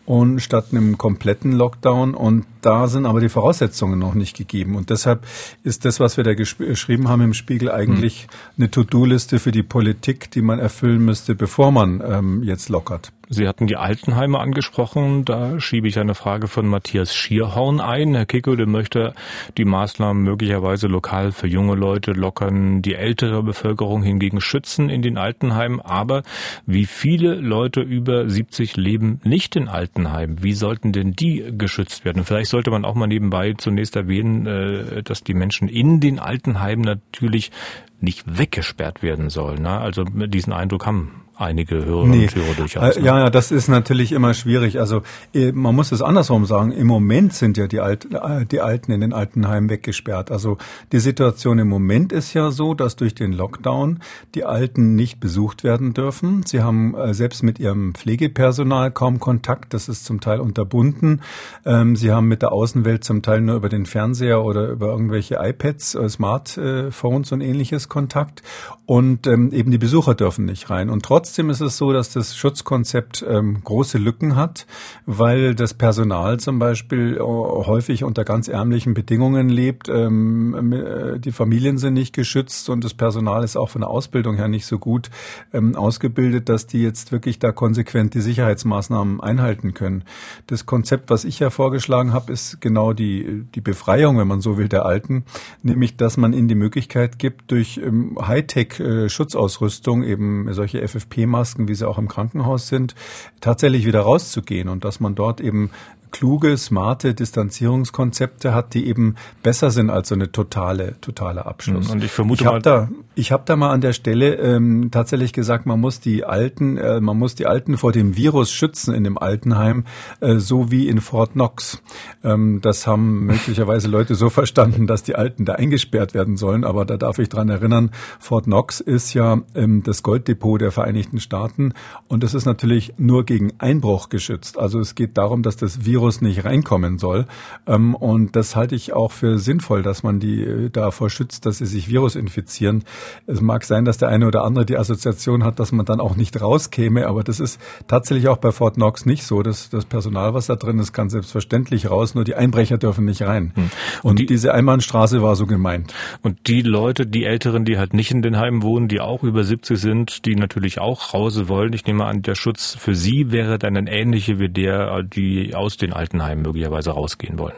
und 0.06 0.40
statt 0.40 0.68
einem 0.72 0.98
kompletten 1.00 1.54
Lockdown. 1.54 2.14
Und 2.14 2.46
da 2.62 2.88
sind 2.88 3.06
aber 3.06 3.20
die 3.20 3.30
Voraussetzungen 3.30 4.00
noch 4.00 4.14
nicht 4.14 4.38
gegeben. 4.38 4.76
Und 4.76 4.90
deshalb 4.90 5.26
ist 5.64 5.86
das, 5.86 6.00
was 6.00 6.18
wir 6.18 6.24
da 6.24 6.34
geschrieben 6.34 7.08
haben 7.08 7.22
im 7.22 7.34
Spiegel, 7.34 7.72
eigentlich 7.72 8.24
hm. 8.24 8.30
eine 8.58 8.72
To-Do-Liste 8.72 9.40
für 9.40 9.52
die 9.52 9.64
Politik, 9.64 10.32
die 10.32 10.42
man 10.42 10.60
erfüllen 10.60 11.04
müsste, 11.04 11.36
bevor 11.36 11.72
man 11.72 12.02
ähm, 12.06 12.44
jetzt 12.44 12.70
lockert. 12.70 13.12
Sie 13.34 13.48
hatten 13.48 13.66
die 13.66 13.78
Altenheime 13.78 14.40
angesprochen. 14.40 15.24
Da 15.24 15.58
schiebe 15.62 15.88
ich 15.88 15.98
eine 15.98 16.16
Frage 16.16 16.50
von 16.50 16.68
Matthias 16.68 17.16
Schierhorn 17.16 17.80
ein. 17.80 18.14
Herr 18.14 18.26
Kickelde 18.26 18.66
möchte 18.66 19.14
die 19.58 19.64
Maßnahmen 19.64 20.22
möglicherweise 20.22 20.88
lokal 20.88 21.32
für 21.32 21.48
junge 21.48 21.76
Leute 21.76 22.12
lockern, 22.12 22.82
die 22.82 22.94
ältere 22.94 23.42
Bevölkerung 23.42 24.04
hingegen 24.04 24.42
schützen 24.42 24.90
in 24.90 25.02
den 25.02 25.18
Altenheimen. 25.18 25.80
Aber 25.80 26.24
wie 26.66 26.86
viele 26.86 27.36
Leute 27.36 27.80
über 27.80 28.30
70 28.30 28.76
leben 28.76 29.22
nicht 29.24 29.56
in 29.56 29.70
Altenheimen? 29.70 30.44
Wie 30.44 30.52
sollten 30.54 30.92
denn 30.92 31.14
die 31.14 31.54
geschützt 31.58 32.04
werden? 32.04 32.26
Vielleicht 32.26 32.50
sollte 32.52 32.70
man 32.70 32.86
auch 32.86 32.96
mal 32.96 33.08
nebenbei 33.08 33.54
zunächst 33.54 33.96
erwähnen, 33.96 34.46
äh, 34.46 35.04
dass 35.04 35.24
die 35.24 35.34
Menschen 35.34 35.68
in 35.68 36.00
den 36.00 36.20
Altenheimen 36.20 36.84
natürlich 36.84 37.52
nicht 38.00 38.38
weggesperrt 38.38 39.02
werden 39.02 39.30
sollen. 39.30 39.66
Also 39.66 40.04
diesen 40.04 40.54
Eindruck 40.54 40.86
haben 40.86 41.24
einige 41.42 41.84
Hörer 41.84 42.08
nee. 42.08 42.24
und 42.24 42.36
Hörer 42.36 42.54
durchaus. 42.56 42.96
Ne? 42.98 43.04
Ja, 43.04 43.20
ja, 43.20 43.30
das 43.30 43.52
ist 43.52 43.68
natürlich 43.68 44.12
immer 44.12 44.34
schwierig. 44.34 44.80
Also 44.80 45.02
äh, 45.34 45.52
man 45.52 45.76
muss 45.76 45.92
es 45.92 46.02
andersrum 46.02 46.46
sagen. 46.46 46.72
Im 46.72 46.88
Moment 46.88 47.34
sind 47.34 47.58
ja 47.58 47.68
die, 47.68 47.80
Alt, 47.80 48.08
äh, 48.14 48.46
die 48.46 48.62
Alten 48.62 48.92
in 48.92 49.02
den 49.02 49.14
Altenheimen 49.14 49.70
weggesperrt. 49.70 50.32
Also 50.32 50.58
die 50.92 51.00
Situation 51.00 51.60
im 51.60 51.68
Moment 51.68 52.14
ist 52.14 52.34
ja 52.34 52.52
so, 52.52 52.74
dass 52.74 52.96
durch 52.96 53.16
den 53.16 53.34
Lockdown 53.34 54.00
die 54.36 54.46
Alten 54.46 54.96
nicht 54.96 55.20
besucht 55.20 55.64
werden 55.64 55.94
dürfen. 55.94 56.44
Sie 56.46 56.62
haben 56.62 56.96
äh, 56.96 57.14
selbst 57.14 57.44
mit 57.44 57.60
ihrem 57.60 57.94
Pflegepersonal 57.96 58.92
kaum 58.92 59.20
Kontakt. 59.20 59.74
Das 59.74 59.90
ist 59.90 60.06
zum 60.06 60.22
Teil 60.22 60.40
unterbunden. 60.40 61.22
Ähm, 61.66 61.96
sie 61.96 62.12
haben 62.12 62.28
mit 62.28 62.44
der 62.44 62.52
Außenwelt 62.52 63.04
zum 63.04 63.24
Teil 63.24 63.42
nur 63.42 63.56
über 63.56 63.70
den 63.70 63.86
Fernseher 63.86 64.44
oder 64.44 64.68
über 64.68 64.88
irgendwelche 64.88 65.40
iPads, 65.42 65.98
Smartphones 66.08 67.32
und 67.32 67.42
ähnliches 67.42 67.90
Kontakt. 67.90 68.44
Und 68.86 69.26
ähm, 69.26 69.52
eben 69.54 69.72
die 69.72 69.78
Besucher 69.78 70.16
dürfen 70.16 70.46
nicht 70.46 70.70
rein. 70.70 70.90
Und 70.90 71.04
trotz 71.04 71.31
Trotzdem 71.32 71.50
ist 71.50 71.62
es 71.62 71.78
so, 71.78 71.94
dass 71.94 72.12
das 72.12 72.36
Schutzkonzept 72.36 73.24
ähm, 73.26 73.64
große 73.64 73.98
Lücken 73.98 74.36
hat, 74.36 74.68
weil 75.06 75.56
das 75.56 75.74
Personal 75.74 76.42
zum 76.42 76.60
Beispiel 76.60 77.16
äh, 77.16 77.22
häufig 77.22 78.04
unter 78.04 78.26
ganz 78.26 78.50
ärmlichen 78.50 78.94
Bedingungen 78.94 79.48
lebt. 79.48 79.88
Ähm, 79.88 80.74
äh, 80.74 81.20
die 81.20 81.32
Familien 81.32 81.78
sind 81.78 81.94
nicht 81.94 82.14
geschützt 82.14 82.70
und 82.70 82.84
das 82.84 82.94
Personal 82.94 83.46
ist 83.46 83.56
auch 83.56 83.70
von 83.70 83.80
der 83.80 83.90
Ausbildung 83.90 84.36
her 84.36 84.50
nicht 84.50 84.66
so 84.66 84.78
gut 84.78 85.10
ähm, 85.54 85.74
ausgebildet, 85.74 86.50
dass 86.50 86.68
die 86.68 86.82
jetzt 86.82 87.14
wirklich 87.14 87.40
da 87.40 87.54
konsequent 87.54 88.14
die 88.14 88.20
Sicherheitsmaßnahmen 88.20 89.22
einhalten 89.22 89.74
können. 89.74 90.04
Das 90.48 90.66
Konzept, 90.66 91.10
was 91.12 91.24
ich 91.24 91.40
ja 91.40 91.50
vorgeschlagen 91.50 92.12
habe, 92.12 92.34
ist 92.34 92.60
genau 92.60 92.92
die, 92.92 93.46
die 93.56 93.62
Befreiung, 93.62 94.18
wenn 94.18 94.28
man 94.28 94.42
so 94.42 94.58
will, 94.58 94.68
der 94.68 94.86
Alten, 94.86 95.24
nämlich 95.64 95.96
dass 95.96 96.18
man 96.18 96.34
ihnen 96.34 96.50
die 96.50 96.56
Möglichkeit 96.56 97.20
gibt, 97.20 97.52
durch 97.52 97.78
ähm, 97.82 98.18
Hightech-Schutzausrüstung, 98.20 100.04
äh, 100.04 100.12
eben 100.12 100.54
solche 100.54 100.86
FFP 100.86 101.21
masken 101.26 101.68
wie 101.68 101.76
sie 101.76 101.88
auch 101.88 101.98
im 101.98 102.08
Krankenhaus 102.08 102.68
sind, 102.68 102.96
tatsächlich 103.40 103.86
wieder 103.86 104.02
rauszugehen 104.02 104.70
und 104.70 104.86
dass 104.86 105.00
man 105.00 105.16
dort 105.16 105.42
eben 105.42 105.72
kluge, 106.12 106.58
smarte 106.58 107.14
Distanzierungskonzepte 107.14 108.54
hat, 108.54 108.74
die 108.74 108.88
eben 108.88 109.16
besser 109.44 109.72
sind 109.72 109.90
als 109.90 110.10
so 110.10 110.16
eine 110.16 110.32
totale, 110.32 110.96
totale 111.02 111.46
Abschluss. 111.46 111.90
Und 111.90 112.04
ich 112.04 112.12
vermute 112.12 112.44
ich 112.44 112.48
habe 112.48 112.62
da, 112.62 112.90
ich 113.16 113.32
habe 113.32 113.44
da 113.46 113.56
mal 113.56 113.72
an 113.72 113.82
der 113.82 113.94
Stelle 113.94 114.36
ähm, 114.36 114.90
tatsächlich 114.92 115.34
gesagt, 115.34 115.66
man 115.66 115.80
muss 115.80 116.00
die 116.00 116.24
Alten, 116.26 116.78
äh, 116.78 117.00
man 117.00 117.18
muss 117.18 117.36
die 117.36 117.48
Alten 117.48 117.78
vor 117.78 117.92
dem 117.92 118.18
Virus 118.18 118.52
schützen 118.52 118.94
in 118.94 119.04
dem 119.04 119.18
Altenheim, 119.18 119.86
äh, 120.20 120.38
so 120.38 120.72
wie 120.72 120.88
in 120.88 121.02
Fort 121.02 121.34
Knox. 121.34 121.82
Ähm, 122.24 122.60
das 122.62 122.88
haben 122.88 123.26
möglicherweise 123.26 123.88
Leute 123.88 124.16
so 124.16 124.30
verstanden, 124.30 124.88
dass 124.88 125.04
die 125.04 125.16
Alten 125.16 125.46
da 125.46 125.54
eingesperrt 125.54 126.14
werden 126.14 126.38
sollen, 126.38 126.64
aber 126.64 126.86
da 126.86 126.98
darf 126.98 127.20
ich 127.20 127.30
dran 127.30 127.50
erinnern, 127.50 127.92
Fort 128.20 128.46
Knox 128.46 128.80
ist 128.80 129.14
ja 129.14 129.42
ähm, 129.56 129.84
das 129.84 130.04
Golddepot 130.04 130.60
der 130.62 130.72
Vereinigten 130.72 131.20
Staaten 131.20 131.74
und 132.08 132.24
das 132.24 132.34
ist 132.34 132.46
natürlich 132.46 132.94
nur 132.98 133.26
gegen 133.26 133.54
Einbruch 133.60 134.10
geschützt. 134.10 134.58
Also 134.58 134.80
es 134.80 134.96
geht 134.96 135.18
darum, 135.18 135.44
dass 135.44 135.56
das 135.56 135.86
Virus 135.86 136.02
Virus 136.02 136.22
nicht 136.22 136.46
reinkommen 136.46 136.98
soll. 136.98 137.26
Ähm, 137.68 137.96
und 137.96 138.36
das 138.36 138.56
halte 138.56 138.76
ich 138.76 138.94
auch 138.94 139.12
für 139.12 139.38
sinnvoll, 139.38 139.84
dass 139.84 140.04
man 140.04 140.20
die 140.20 140.42
äh, 140.42 140.70
davor 140.70 141.10
schützt, 141.10 141.46
dass 141.46 141.60
sie 141.60 141.66
sich 141.66 141.90
Virus 141.90 142.16
infizieren. 142.16 142.84
Es 143.28 143.42
mag 143.42 143.64
sein, 143.64 143.86
dass 143.86 143.98
der 143.98 144.10
eine 144.10 144.28
oder 144.28 144.44
andere 144.44 144.66
die 144.66 144.78
Assoziation 144.78 145.44
hat, 145.44 145.60
dass 145.60 145.72
man 145.72 145.86
dann 145.86 146.00
auch 146.00 146.16
nicht 146.16 146.42
rauskäme, 146.42 147.08
aber 147.08 147.24
das 147.24 147.40
ist 147.40 147.60
tatsächlich 147.88 148.28
auch 148.28 148.38
bei 148.38 148.52
Fort 148.52 148.76
Knox 148.76 149.06
nicht 149.06 149.24
so. 149.24 149.44
Das, 149.44 149.70
das 149.70 149.86
Personal, 149.86 150.34
was 150.34 150.48
da 150.48 150.56
drin 150.56 150.80
ist, 150.80 150.94
kann 150.94 151.10
selbstverständlich 151.10 151.90
raus, 151.90 152.16
nur 152.16 152.24
die 152.24 152.36
Einbrecher 152.36 152.78
dürfen 152.80 153.06
nicht 153.06 153.22
rein. 153.22 153.52
Hm. 153.56 153.70
Und, 154.02 154.10
und 154.12 154.20
die, 154.20 154.26
diese 154.26 154.54
Einbahnstraße 154.54 155.22
war 155.22 155.36
so 155.36 155.46
gemeint. 155.46 155.94
Und 156.24 156.48
die 156.48 156.62
Leute, 156.62 157.06
die 157.06 157.26
Älteren, 157.26 157.64
die 157.64 157.78
halt 157.78 157.94
nicht 157.94 158.10
in 158.12 158.24
den 158.24 158.38
Heimen 158.38 158.64
wohnen, 158.64 158.88
die 158.88 159.02
auch 159.02 159.24
über 159.24 159.44
70 159.44 159.80
sind, 159.80 160.26
die 160.26 160.36
natürlich 160.36 160.80
auch 160.80 161.14
raus 161.14 161.48
wollen, 161.48 161.74
ich 161.74 161.86
nehme 161.86 162.06
an, 162.06 162.24
der 162.24 162.36
Schutz 162.36 162.76
für 162.80 162.96
sie 162.96 163.32
wäre 163.32 163.60
dann 163.60 163.78
ein 163.78 163.88
ähnlicher 163.88 164.40
wie 164.40 164.50
der, 164.50 165.04
die 165.04 165.54
aus 165.54 165.78
den 165.78 165.92
den 165.92 165.98
Altenheimen 165.98 166.44
möglicherweise 166.44 166.92
rausgehen 166.92 167.38
wollen. 167.38 167.56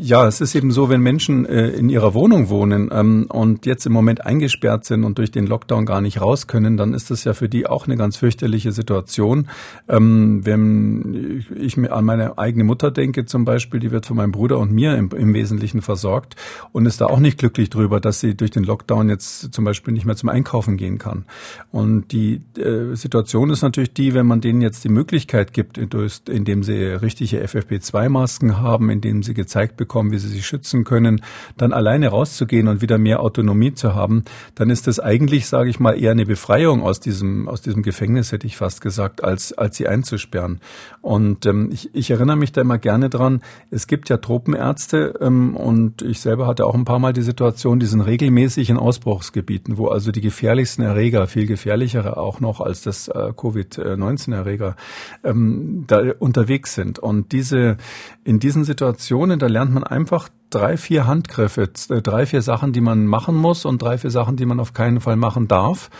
Ja, 0.00 0.26
es 0.26 0.40
ist 0.40 0.54
eben 0.54 0.70
so, 0.70 0.88
wenn 0.88 1.00
Menschen 1.00 1.46
äh, 1.46 1.68
in 1.68 1.88
ihrer 1.88 2.14
Wohnung 2.14 2.48
wohnen 2.48 2.90
ähm, 2.92 3.26
und 3.28 3.66
jetzt 3.66 3.86
im 3.86 3.92
Moment 3.92 4.26
eingesperrt 4.26 4.84
sind 4.84 5.04
und 5.04 5.18
durch 5.18 5.30
den 5.30 5.46
Lockdown 5.46 5.86
gar 5.86 6.00
nicht 6.00 6.20
raus 6.20 6.46
können, 6.46 6.76
dann 6.76 6.94
ist 6.94 7.10
das 7.10 7.24
ja 7.24 7.34
für 7.34 7.48
die 7.48 7.66
auch 7.66 7.86
eine 7.86 7.96
ganz 7.96 8.16
fürchterliche 8.16 8.72
Situation. 8.72 9.48
Ähm, 9.88 10.44
wenn 10.44 11.44
ich 11.56 11.76
mir 11.76 11.92
an 11.92 12.04
meine 12.04 12.38
eigene 12.38 12.64
Mutter 12.64 12.90
denke 12.90 13.26
zum 13.26 13.44
Beispiel, 13.44 13.80
die 13.80 13.90
wird 13.90 14.06
von 14.06 14.16
meinem 14.16 14.32
Bruder 14.32 14.58
und 14.58 14.72
mir 14.72 14.96
im, 14.96 15.10
im 15.10 15.34
Wesentlichen 15.34 15.82
versorgt 15.82 16.36
und 16.72 16.86
ist 16.86 17.00
da 17.00 17.06
auch 17.06 17.20
nicht 17.20 17.38
glücklich 17.38 17.70
drüber, 17.70 18.00
dass 18.00 18.20
sie 18.20 18.34
durch 18.34 18.50
den 18.50 18.64
Lockdown 18.64 19.08
jetzt 19.08 19.52
zum 19.52 19.64
Beispiel 19.64 19.94
nicht 19.94 20.06
mehr 20.06 20.16
zum 20.16 20.28
Einkaufen 20.28 20.76
gehen 20.76 20.98
kann. 20.98 21.24
Und 21.70 22.12
die 22.12 22.42
äh, 22.56 22.94
Situation 22.94 23.50
ist 23.50 23.62
natürlich 23.62 23.92
die, 23.94 24.14
wenn 24.14 24.26
man 24.26 24.40
denen 24.40 24.60
jetzt 24.60 24.84
die 24.84 24.88
Möglichkeit 24.88 25.52
gibt, 25.52 25.78
indem 25.78 26.62
sie 26.62 26.74
richtige 26.74 27.44
FFP2-Masken 27.44 28.58
haben, 28.58 28.90
indem 28.90 29.22
sie 29.22 29.34
gezeigt 29.34 29.61
bekommen, 29.70 30.10
wie 30.10 30.18
sie 30.18 30.28
sich 30.28 30.46
schützen 30.46 30.84
können, 30.84 31.22
dann 31.56 31.72
alleine 31.72 32.08
rauszugehen 32.08 32.68
und 32.68 32.82
wieder 32.82 32.98
mehr 32.98 33.20
Autonomie 33.20 33.74
zu 33.74 33.94
haben, 33.94 34.24
dann 34.54 34.70
ist 34.70 34.86
das 34.86 35.00
eigentlich, 35.00 35.46
sage 35.46 35.70
ich 35.70 35.80
mal, 35.80 36.00
eher 36.00 36.12
eine 36.12 36.26
Befreiung 36.26 36.82
aus 36.82 37.00
diesem, 37.00 37.48
aus 37.48 37.62
diesem 37.62 37.82
Gefängnis, 37.82 38.32
hätte 38.32 38.46
ich 38.46 38.56
fast 38.56 38.80
gesagt, 38.80 39.24
als, 39.24 39.52
als 39.52 39.76
sie 39.76 39.88
einzusperren. 39.88 40.60
Und 41.00 41.46
ähm, 41.46 41.70
ich, 41.72 41.94
ich 41.94 42.10
erinnere 42.10 42.36
mich 42.36 42.52
da 42.52 42.60
immer 42.60 42.78
gerne 42.78 43.08
dran, 43.08 43.42
es 43.70 43.86
gibt 43.86 44.08
ja 44.08 44.18
Tropenärzte 44.18 45.14
ähm, 45.20 45.56
und 45.56 46.02
ich 46.02 46.20
selber 46.20 46.46
hatte 46.46 46.66
auch 46.66 46.74
ein 46.74 46.84
paar 46.84 46.98
Mal 46.98 47.12
die 47.12 47.22
Situation, 47.22 47.80
die 47.80 47.86
sind 47.86 48.00
regelmäßig 48.00 48.70
in 48.70 48.76
Ausbruchsgebieten, 48.76 49.78
wo 49.78 49.88
also 49.88 50.12
die 50.12 50.20
gefährlichsten 50.20 50.82
Erreger, 50.82 51.26
viel 51.26 51.46
gefährlichere 51.46 52.16
auch 52.16 52.40
noch 52.40 52.60
als 52.60 52.82
das 52.82 53.08
äh, 53.08 53.32
Covid-19-Erreger, 53.36 54.76
ähm, 55.24 55.84
da 55.86 56.12
unterwegs 56.18 56.74
sind. 56.74 56.98
Und 56.98 57.32
diese, 57.32 57.76
in 58.24 58.38
diesen 58.38 58.64
Situationen, 58.64 59.38
da 59.38 59.46
lernt 59.52 59.72
man 59.72 59.84
einfach 59.84 60.28
drei, 60.50 60.76
vier 60.76 61.06
Handgriffe, 61.06 61.70
äh, 61.88 62.02
drei, 62.02 62.26
vier 62.26 62.42
Sachen, 62.42 62.72
die 62.72 62.80
man 62.80 63.06
machen 63.06 63.34
muss 63.34 63.64
und 63.64 63.80
drei, 63.80 63.98
vier 63.98 64.10
Sachen, 64.10 64.36
die 64.36 64.46
man 64.46 64.60
auf 64.60 64.72
keinen 64.72 65.00
Fall 65.00 65.16
machen 65.16 65.48
darf. 65.48 65.90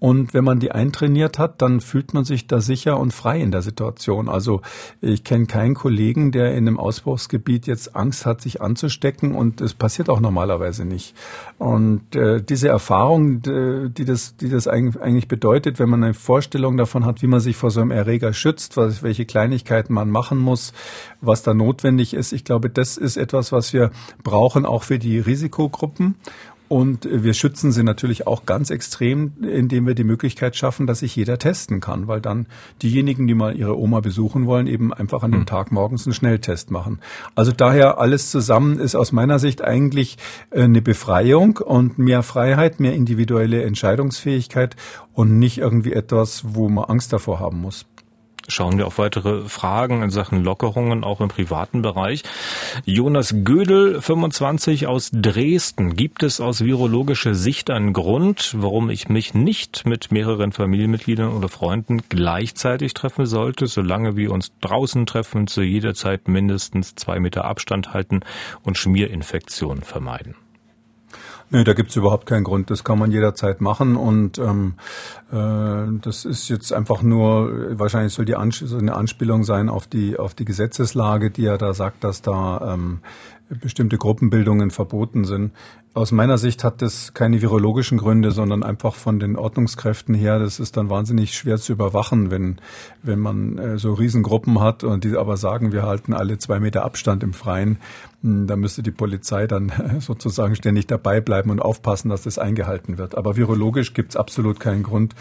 Und 0.00 0.32
wenn 0.32 0.44
man 0.44 0.58
die 0.58 0.72
eintrainiert 0.72 1.38
hat, 1.38 1.60
dann 1.62 1.80
fühlt 1.80 2.14
man 2.14 2.24
sich 2.24 2.46
da 2.46 2.60
sicher 2.60 2.98
und 2.98 3.12
frei 3.12 3.40
in 3.40 3.52
der 3.52 3.60
Situation. 3.60 4.28
Also 4.28 4.62
ich 5.00 5.24
kenne 5.24 5.46
keinen 5.46 5.74
Kollegen, 5.74 6.32
der 6.32 6.52
in 6.52 6.66
einem 6.66 6.80
Ausbruchsgebiet 6.80 7.66
jetzt 7.66 7.94
Angst 7.94 8.24
hat, 8.24 8.40
sich 8.40 8.62
anzustecken 8.62 9.34
und 9.34 9.60
es 9.60 9.74
passiert 9.74 10.08
auch 10.08 10.20
normalerweise 10.20 10.86
nicht. 10.86 11.14
Und 11.58 12.16
äh, 12.16 12.42
diese 12.42 12.68
Erfahrung, 12.68 13.42
die 13.42 14.04
das, 14.04 14.36
die 14.36 14.48
das 14.48 14.66
eigentlich 14.66 15.28
bedeutet, 15.28 15.78
wenn 15.78 15.90
man 15.90 16.02
eine 16.02 16.14
Vorstellung 16.14 16.78
davon 16.78 17.04
hat, 17.04 17.20
wie 17.20 17.26
man 17.26 17.40
sich 17.40 17.56
vor 17.56 17.70
so 17.70 17.82
einem 17.82 17.90
Erreger 17.90 18.32
schützt, 18.32 18.78
was, 18.78 19.02
welche 19.02 19.26
Kleinigkeiten 19.26 19.92
man 19.92 20.08
machen 20.08 20.38
muss, 20.38 20.72
was 21.20 21.42
da 21.42 21.52
notwendig 21.52 22.14
ist, 22.14 22.32
ich 22.32 22.44
glaube, 22.44 22.70
das 22.70 22.96
ist 22.96 23.18
etwas, 23.18 23.52
was 23.52 23.74
wir 23.74 23.90
brauchen 24.24 24.64
auch 24.64 24.82
für 24.82 24.98
die 24.98 25.18
Risikogruppen. 25.18 26.14
Und 26.70 27.08
wir 27.10 27.34
schützen 27.34 27.72
sie 27.72 27.82
natürlich 27.82 28.28
auch 28.28 28.46
ganz 28.46 28.70
extrem, 28.70 29.32
indem 29.42 29.88
wir 29.88 29.96
die 29.96 30.04
Möglichkeit 30.04 30.54
schaffen, 30.54 30.86
dass 30.86 31.00
sich 31.00 31.16
jeder 31.16 31.36
testen 31.36 31.80
kann, 31.80 32.06
weil 32.06 32.20
dann 32.20 32.46
diejenigen, 32.80 33.26
die 33.26 33.34
mal 33.34 33.56
ihre 33.56 33.76
Oma 33.76 33.98
besuchen 33.98 34.46
wollen, 34.46 34.68
eben 34.68 34.94
einfach 34.94 35.24
an 35.24 35.32
dem 35.32 35.40
hm. 35.40 35.46
Tag 35.46 35.72
morgens 35.72 36.06
einen 36.06 36.14
Schnelltest 36.14 36.70
machen. 36.70 37.00
Also 37.34 37.50
daher 37.50 37.98
alles 37.98 38.30
zusammen 38.30 38.78
ist 38.78 38.94
aus 38.94 39.10
meiner 39.10 39.40
Sicht 39.40 39.64
eigentlich 39.64 40.16
äh, 40.50 40.62
eine 40.62 40.80
Befreiung 40.80 41.56
und 41.56 41.98
mehr 41.98 42.22
Freiheit, 42.22 42.78
mehr 42.78 42.94
individuelle 42.94 43.64
Entscheidungsfähigkeit 43.64 44.76
und 45.12 45.40
nicht 45.40 45.58
irgendwie 45.58 45.92
etwas, 45.92 46.54
wo 46.54 46.68
man 46.68 46.84
Angst 46.84 47.12
davor 47.12 47.40
haben 47.40 47.60
muss 47.60 47.84
schauen 48.48 48.78
wir 48.78 48.86
auf 48.86 48.98
weitere 48.98 49.48
Fragen 49.48 50.02
in 50.02 50.10
Sachen 50.10 50.42
Lockerungen 50.42 51.04
auch 51.04 51.20
im 51.20 51.28
privaten 51.28 51.82
Bereich. 51.82 52.22
Jonas 52.84 53.34
Gödel, 53.44 54.00
25 54.00 54.86
aus 54.86 55.10
Dresden. 55.12 55.96
Gibt 55.96 56.22
es 56.22 56.40
aus 56.40 56.64
virologischer 56.64 57.34
Sicht 57.34 57.70
einen 57.70 57.92
Grund, 57.92 58.54
warum 58.56 58.90
ich 58.90 59.08
mich 59.08 59.34
nicht 59.34 59.86
mit 59.86 60.12
mehreren 60.12 60.52
Familienmitgliedern 60.52 61.32
oder 61.32 61.48
Freunden 61.48 62.02
gleichzeitig 62.08 62.94
treffen 62.94 63.26
sollte, 63.26 63.66
solange 63.66 64.16
wir 64.16 64.32
uns 64.32 64.52
draußen 64.60 65.06
treffen, 65.06 65.46
zu 65.46 65.62
jeder 65.62 65.94
Zeit 65.94 66.28
mindestens 66.28 66.94
zwei 66.94 67.20
Meter 67.20 67.44
Abstand 67.44 67.92
halten 67.92 68.20
und 68.62 68.78
Schmierinfektionen 68.78 69.82
vermeiden? 69.82 70.34
Nee, 71.52 71.64
da 71.64 71.72
gibt's 71.72 71.96
überhaupt 71.96 72.26
keinen 72.26 72.44
Grund. 72.44 72.70
Das 72.70 72.84
kann 72.84 72.98
man 72.98 73.10
jederzeit 73.10 73.60
machen 73.60 73.96
und 73.96 74.38
ähm, 74.38 74.74
äh, 75.32 75.98
das 76.00 76.24
ist 76.24 76.48
jetzt 76.48 76.72
einfach 76.72 77.02
nur, 77.02 77.76
wahrscheinlich 77.76 78.14
soll 78.14 78.24
die 78.24 78.36
Ans 78.36 78.58
so 78.58 78.78
eine 78.78 78.94
Anspielung 78.94 79.42
sein 79.42 79.68
auf 79.68 79.88
die 79.88 80.16
auf 80.16 80.34
die 80.34 80.44
Gesetzeslage, 80.44 81.32
die 81.32 81.42
ja 81.42 81.58
da 81.58 81.74
sagt, 81.74 82.04
dass 82.04 82.22
da 82.22 82.74
ähm, 82.74 83.00
bestimmte 83.48 83.98
Gruppenbildungen 83.98 84.70
verboten 84.70 85.24
sind. 85.24 85.52
Aus 85.92 86.12
meiner 86.12 86.38
Sicht 86.38 86.62
hat 86.62 86.82
das 86.82 87.14
keine 87.14 87.42
virologischen 87.42 87.98
Gründe, 87.98 88.30
sondern 88.30 88.62
einfach 88.62 88.94
von 88.94 89.18
den 89.18 89.34
Ordnungskräften 89.34 90.14
her. 90.14 90.38
Das 90.38 90.60
ist 90.60 90.76
dann 90.76 90.88
wahnsinnig 90.88 91.34
schwer 91.34 91.58
zu 91.58 91.72
überwachen, 91.72 92.30
wenn, 92.30 92.58
wenn 93.02 93.18
man 93.18 93.58
äh, 93.58 93.78
so 93.78 93.94
Riesengruppen 93.94 94.60
hat 94.60 94.84
und 94.84 95.02
die 95.02 95.16
aber 95.16 95.36
sagen, 95.36 95.72
wir 95.72 95.82
halten 95.82 96.14
alle 96.14 96.38
zwei 96.38 96.60
Meter 96.60 96.84
Abstand 96.84 97.24
im 97.24 97.32
Freien. 97.32 97.78
Hm, 98.22 98.46
da 98.46 98.56
müsste 98.56 98.82
die 98.82 98.90
Polizei 98.90 99.46
dann 99.46 99.72
sozusagen 100.00 100.54
ständig 100.54 100.86
dabei 100.86 101.20
bleiben 101.20 101.50
und 101.50 101.60
aufpassen, 101.60 102.10
dass 102.10 102.22
das 102.22 102.38
eingehalten 102.38 102.98
wird. 102.98 103.16
Aber 103.16 103.36
virologisch 103.36 103.94
gibt 103.94 104.10
es 104.10 104.16
absolut 104.16 104.60
keinen 104.60 104.82
Grund. 104.82 105.14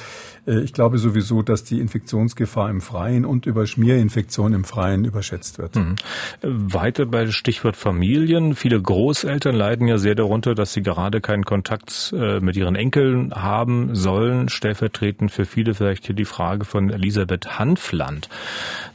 Äh, 0.46 0.60
ich 0.60 0.74
glaube 0.74 0.98
sowieso, 0.98 1.42
dass 1.42 1.64
die 1.64 1.80
Infektionsgefahr 1.80 2.70
im 2.70 2.82
Freien 2.82 3.26
und 3.26 3.46
über 3.46 3.66
Schmierinfektion 3.66 4.54
im 4.54 4.66
Freien 4.66 5.06
überschätzt 5.06 5.60
wird. 5.60 5.76
Mhm. 5.78 5.96
Weiter 6.42 7.06
bei 7.06 7.28
Stichwort 7.32 7.78
Familien. 7.78 8.56
Viele 8.56 8.82
Großeltern 8.82 9.56
leiden 9.56 9.88
ja 9.88 9.98
sehr 9.98 10.16
darunter, 10.16 10.56
dass 10.60 10.74
sie 10.74 10.84
gerade 10.84 11.22
keinen 11.22 11.46
Kontakt 11.46 12.14
äh, 12.16 12.40
mit 12.40 12.58
ihren 12.58 12.76
Enkeln 12.76 13.34
haben 13.34 13.96
sollen. 13.96 14.50
Stellvertretend 14.50 15.32
für 15.32 15.46
viele 15.46 15.74
vielleicht 15.74 16.06
hier 16.06 16.16
die 16.16 16.26
Frage 16.26 16.66
von 16.66 16.90
Elisabeth 16.90 17.58
Hanfland. 17.58 18.30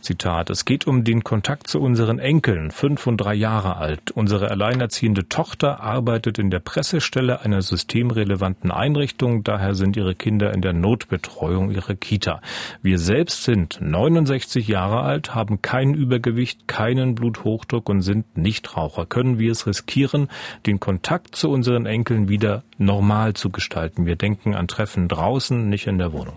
Zitat, 0.00 0.50
es 0.50 0.66
geht 0.66 0.86
um 0.86 1.02
den 1.02 1.24
Kontakt 1.24 1.66
zu 1.66 1.80
unseren 1.80 2.18
Enkeln, 2.18 2.70
fünf 2.70 3.06
und 3.06 3.16
drei 3.16 3.34
Jahre 3.34 3.76
alt. 3.76 4.10
Unsere 4.10 4.50
alleinerziehende 4.50 5.28
Tochter 5.28 5.80
arbeitet 5.80 6.38
in 6.38 6.50
der 6.50 6.58
Pressestelle 6.58 7.40
einer 7.40 7.62
systemrelevanten 7.62 8.70
Einrichtung, 8.70 9.42
daher 9.42 9.74
sind 9.74 9.96
ihre 9.96 10.14
Kinder 10.14 10.52
in 10.52 10.60
der 10.60 10.74
Notbetreuung 10.74 11.70
ihrer 11.70 11.94
Kita. 11.94 12.42
Wir 12.82 12.98
selbst 12.98 13.44
sind 13.44 13.78
69 13.80 14.68
Jahre 14.68 15.00
alt, 15.00 15.34
haben 15.34 15.62
kein 15.62 15.94
Übergewicht, 15.94 16.68
keinen 16.68 17.14
Bluthochdruck 17.14 17.88
und 17.88 18.02
sind 18.02 18.36
Nichtraucher. 18.36 19.06
Können 19.06 19.38
wir 19.38 19.52
es 19.52 19.66
riskieren, 19.66 20.28
den 20.66 20.80
Kontakt 20.80 21.34
zu 21.34 21.50
unseren 21.54 21.86
Enkeln 21.86 22.28
wieder 22.28 22.62
normal 22.76 23.32
zu 23.32 23.48
gestalten? 23.48 24.04
Wir 24.04 24.16
denken 24.16 24.54
an 24.54 24.68
Treffen 24.68 25.08
draußen, 25.08 25.68
nicht 25.68 25.86
in 25.86 25.98
der 25.98 26.12
Wohnung. 26.12 26.36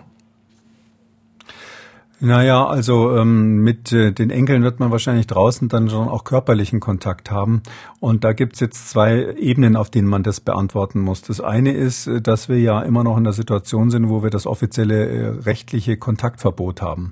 Naja, 2.20 2.66
also 2.66 3.16
ähm, 3.16 3.62
mit 3.62 3.92
äh, 3.92 4.12
den 4.12 4.32
Enkeln 4.32 4.64
wird 4.64 4.80
man 4.80 4.90
wahrscheinlich 4.90 5.28
draußen 5.28 5.70
dann 5.70 5.88
schon 5.88 6.08
auch 6.08 6.24
körperlichen 6.24 6.80
Kontakt 6.80 7.30
haben. 7.30 7.62
Und 8.00 8.24
da 8.24 8.34
gibt's 8.34 8.60
jetzt 8.60 8.90
zwei 8.90 9.36
Ebenen, 9.38 9.76
auf 9.76 9.92
denen 9.92 10.08
man 10.08 10.24
das 10.24 10.40
beantworten 10.40 11.00
muss. 11.00 11.22
Das 11.22 11.42
eine 11.42 11.74
ist, 11.74 12.08
äh, 12.08 12.20
dass 12.20 12.50
wir 12.50 12.60
ja 12.60 12.82
immer 12.82 13.04
noch 13.04 13.18
in 13.18 13.24
der 13.24 13.34
Situation 13.34 13.92
sind, 13.92 14.10
wo 14.10 14.24
wir 14.24 14.32
das 14.32 14.48
offizielle 14.48 15.08
äh, 15.08 15.28
rechtliche 15.42 15.98
Kontaktverbot 15.98 16.82
haben. 16.82 17.12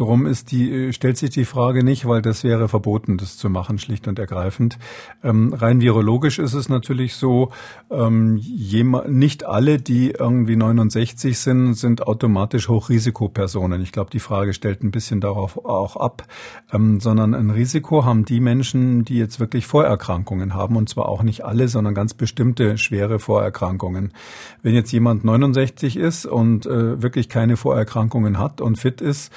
Darum 0.00 0.24
ist 0.24 0.50
die, 0.50 0.70
äh, 0.72 0.92
stellt 0.94 1.18
sich 1.18 1.28
die 1.28 1.44
Frage 1.44 1.84
nicht, 1.84 2.06
weil 2.06 2.22
das 2.22 2.42
wäre 2.42 2.68
verboten, 2.68 3.18
das 3.18 3.36
zu 3.36 3.50
machen, 3.50 3.78
schlicht 3.78 4.08
und 4.08 4.18
ergreifend. 4.18 4.78
Ähm, 5.22 5.52
rein 5.52 5.82
virologisch 5.82 6.38
ist 6.38 6.54
es 6.54 6.70
natürlich 6.70 7.16
so, 7.16 7.50
ähm, 7.90 8.38
jema, 8.38 9.06
nicht 9.06 9.44
alle, 9.44 9.76
die 9.76 10.12
irgendwie 10.12 10.56
69 10.56 11.38
sind, 11.38 11.74
sind 11.74 12.06
automatisch 12.06 12.70
Hochrisikopersonen. 12.70 13.82
Ich 13.82 13.92
glaube, 13.92 14.08
die 14.08 14.20
Frage 14.20 14.54
stellt 14.54 14.82
ein 14.82 14.90
bisschen 14.90 15.20
darauf 15.20 15.62
auch 15.66 15.96
ab, 15.96 16.26
ähm, 16.72 16.98
sondern 16.98 17.34
ein 17.34 17.50
Risiko 17.50 18.02
haben 18.02 18.24
die 18.24 18.40
Menschen, 18.40 19.04
die 19.04 19.18
jetzt 19.18 19.38
wirklich 19.38 19.66
Vorerkrankungen 19.66 20.54
haben, 20.54 20.76
und 20.76 20.88
zwar 20.88 21.10
auch 21.10 21.22
nicht 21.22 21.44
alle, 21.44 21.68
sondern 21.68 21.94
ganz 21.94 22.14
bestimmte 22.14 22.78
schwere 22.78 23.18
Vorerkrankungen. 23.18 24.14
Wenn 24.62 24.72
jetzt 24.74 24.92
jemand 24.92 25.24
69 25.24 25.98
ist 25.98 26.24
und 26.24 26.64
äh, 26.64 27.02
wirklich 27.02 27.28
keine 27.28 27.58
Vorerkrankungen 27.58 28.38
hat 28.38 28.62
und 28.62 28.78
fit 28.78 29.02
ist, 29.02 29.30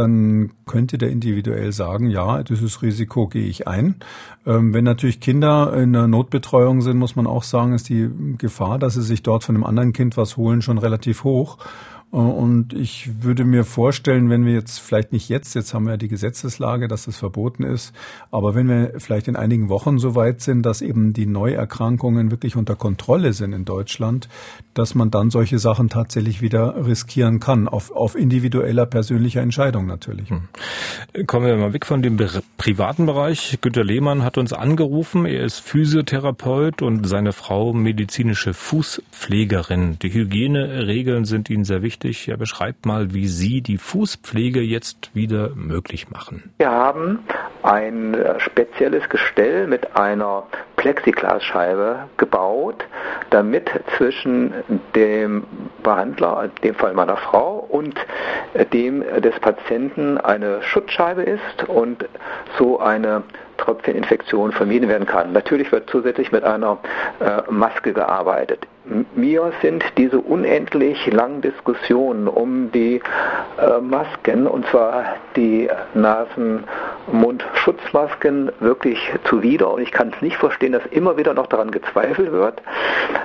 dann 0.00 0.50
könnte 0.66 0.98
der 0.98 1.10
individuell 1.10 1.72
sagen, 1.72 2.08
ja, 2.08 2.42
dieses 2.42 2.82
Risiko 2.82 3.28
gehe 3.28 3.46
ich 3.46 3.68
ein. 3.68 3.96
Ähm, 4.46 4.72
wenn 4.72 4.84
natürlich 4.84 5.20
Kinder 5.20 5.74
in 5.74 5.92
der 5.92 6.08
Notbetreuung 6.08 6.80
sind, 6.80 6.98
muss 6.98 7.16
man 7.16 7.26
auch 7.26 7.42
sagen, 7.42 7.74
ist 7.74 7.88
die 7.88 8.08
Gefahr, 8.38 8.78
dass 8.78 8.94
sie 8.94 9.02
sich 9.02 9.22
dort 9.22 9.44
von 9.44 9.54
einem 9.54 9.64
anderen 9.64 9.92
Kind 9.92 10.16
was 10.16 10.36
holen, 10.36 10.62
schon 10.62 10.78
relativ 10.78 11.24
hoch. 11.24 11.58
Äh, 12.12 12.16
und 12.16 12.72
ich 12.72 13.22
würde 13.22 13.44
mir 13.44 13.64
vorstellen, 13.64 14.30
wenn 14.30 14.44
wir 14.44 14.52
jetzt 14.52 14.78
vielleicht 14.78 15.12
nicht 15.12 15.28
jetzt, 15.28 15.54
jetzt 15.54 15.74
haben 15.74 15.84
wir 15.84 15.92
ja 15.92 15.96
die 15.96 16.08
Gesetzeslage, 16.08 16.88
dass 16.88 17.04
das 17.04 17.16
verboten 17.16 17.62
ist, 17.62 17.92
aber 18.30 18.54
wenn 18.54 18.68
wir 18.68 18.94
vielleicht 18.98 19.28
in 19.28 19.36
einigen 19.36 19.68
Wochen 19.68 19.98
so 19.98 20.14
weit 20.14 20.40
sind, 20.40 20.62
dass 20.62 20.82
eben 20.82 21.12
die 21.12 21.26
Neuerkrankungen 21.26 22.30
wirklich 22.30 22.56
unter 22.56 22.76
Kontrolle 22.76 23.32
sind 23.32 23.52
in 23.52 23.64
Deutschland, 23.64 24.28
dass 24.74 24.94
man 24.94 25.10
dann 25.10 25.30
solche 25.30 25.58
Sachen 25.58 25.88
tatsächlich 25.88 26.42
wieder 26.42 26.86
riskieren 26.86 27.40
kann, 27.40 27.68
auf, 27.68 27.90
auf 27.90 28.16
individueller 28.16 28.86
persönlicher 28.86 29.42
Entscheidung 29.42 29.86
natürlich. 29.86 30.30
Hm. 30.30 30.48
Kommen 31.26 31.46
wir 31.46 31.56
mal 31.56 31.72
weg 31.72 31.86
von 31.86 32.02
dem 32.02 32.18
privaten 32.56 33.06
Bereich. 33.06 33.58
Günter 33.60 33.84
Lehmann 33.84 34.22
hat 34.22 34.38
uns 34.38 34.52
angerufen. 34.52 35.26
Er 35.26 35.44
ist 35.44 35.60
Physiotherapeut 35.60 36.82
und 36.82 37.06
seine 37.06 37.32
Frau 37.32 37.72
medizinische 37.72 38.54
Fußpflegerin. 38.54 39.98
Die 40.00 40.12
Hygieneregeln 40.12 41.24
sind 41.24 41.50
ihnen 41.50 41.64
sehr 41.64 41.82
wichtig 41.82 41.99
wichtig. 42.02 42.28
Er 42.28 42.36
beschreibt 42.36 42.86
mal, 42.86 43.12
wie 43.12 43.26
Sie 43.26 43.60
die 43.60 43.78
Fußpflege 43.78 44.60
jetzt 44.60 45.14
wieder 45.14 45.50
möglich 45.54 46.10
machen. 46.10 46.52
Wir 46.58 46.70
haben 46.70 47.20
ein 47.62 48.14
äh, 48.14 48.40
spezielles 48.40 49.08
Gestell 49.08 49.66
mit 49.66 49.96
einer 49.96 50.44
Plexiglasscheibe 50.76 52.08
gebaut, 52.16 52.84
damit 53.30 53.70
zwischen 53.96 54.54
dem 54.94 55.44
Behandler, 55.82 56.44
in 56.44 56.50
dem 56.62 56.74
Fall 56.74 56.94
meiner 56.94 57.18
Frau, 57.18 57.66
und 57.68 57.94
dem 58.72 59.04
des 59.20 59.38
Patienten 59.40 60.16
eine 60.16 60.62
Schutzscheibe 60.62 61.22
ist 61.22 61.68
und 61.68 62.06
so 62.58 62.80
eine 62.80 63.22
Tröpfcheninfektion 63.60 64.50
vermieden 64.52 64.88
werden 64.88 65.06
kann. 65.06 65.32
Natürlich 65.32 65.70
wird 65.70 65.90
zusätzlich 65.90 66.32
mit 66.32 66.42
einer 66.44 66.78
äh, 67.20 67.42
Maske 67.50 67.92
gearbeitet. 67.92 68.66
Mir 69.14 69.52
sind 69.62 69.84
diese 69.96 70.18
unendlich 70.18 71.06
langen 71.12 71.42
Diskussionen 71.42 72.26
um 72.26 72.72
die 72.72 73.00
äh, 73.58 73.78
Masken, 73.80 74.46
und 74.46 74.66
zwar 74.68 75.04
die 75.36 75.68
Nasen-Mund-Schutzmasken, 75.94 78.50
wirklich 78.60 78.98
zuwider. 79.24 79.70
Und 79.72 79.82
ich 79.82 79.92
kann 79.92 80.10
es 80.14 80.22
nicht 80.22 80.36
verstehen, 80.36 80.72
dass 80.72 80.86
immer 80.86 81.18
wieder 81.18 81.34
noch 81.34 81.46
daran 81.46 81.70
gezweifelt 81.70 82.32
wird, 82.32 82.62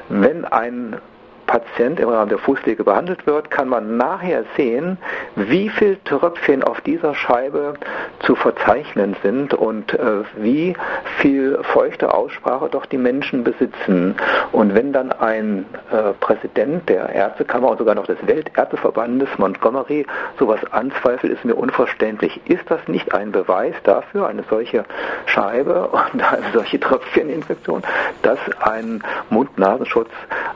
wenn 0.09 0.43
ein 0.45 0.97
Patient 1.45 1.99
im 1.99 2.09
Rahmen 2.09 2.29
der 2.29 2.39
Fußpflege 2.39 2.83
behandelt 2.83 3.25
wird, 3.27 3.51
kann 3.51 3.69
man 3.69 3.97
nachher 3.97 4.43
sehen, 4.57 4.97
wie 5.35 5.69
viel 5.69 5.97
Tröpfchen 6.05 6.63
auf 6.63 6.81
dieser 6.81 7.13
Scheibe 7.13 7.75
zu 8.19 8.35
verzeichnen 8.35 9.15
sind 9.21 9.53
und 9.53 9.93
äh, 9.93 10.23
wie 10.37 10.75
viel 11.19 11.59
feuchte 11.61 12.13
Aussprache 12.13 12.69
doch 12.69 12.85
die 12.85 12.97
Menschen 12.97 13.43
besitzen. 13.43 14.15
Und 14.51 14.73
wenn 14.73 14.91
dann 14.91 15.11
ein 15.11 15.65
äh, 15.91 16.13
Präsident 16.19 16.89
der 16.89 17.09
Ärztekammer 17.09 17.69
und 17.69 17.77
sogar 17.77 17.95
noch 17.95 18.07
des 18.07 18.17
Weltärzteverbandes 18.25 19.29
Montgomery 19.37 20.05
sowas 20.39 20.59
anzweifelt, 20.71 21.33
ist 21.33 21.45
mir 21.45 21.55
unverständlich. 21.55 22.41
Ist 22.45 22.69
das 22.69 22.87
nicht 22.87 23.13
ein 23.13 23.31
Beweis 23.31 23.75
dafür, 23.83 24.27
eine 24.27 24.43
solche 24.49 24.85
Scheibe 25.25 25.87
und 25.87 26.21
eine 26.21 26.45
solche 26.53 26.79
Tröpfcheninfektion, 26.79 27.83
dass 28.23 28.39
ein 28.59 29.03
Mund-Nasenschutz 29.29 30.09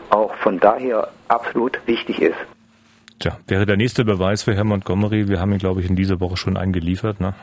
auch 0.10 0.34
von 0.36 0.60
daher 0.60 0.79
absolut 1.28 1.80
wichtig 1.86 2.22
ist? 2.22 2.38
Tja, 3.20 3.38
wäre 3.48 3.66
der 3.66 3.76
nächste 3.76 4.06
Beweis 4.06 4.44
für 4.44 4.56
Herrn 4.56 4.68
Montgomery. 4.68 5.28
Wir 5.28 5.42
haben 5.42 5.52
ihn, 5.52 5.58
glaube 5.58 5.82
ich, 5.82 5.90
in 5.90 5.98
dieser 5.98 6.22
Woche 6.22 6.38
schon 6.38 6.56
eingeliefert. 6.56 7.20
Ne? 7.20 7.34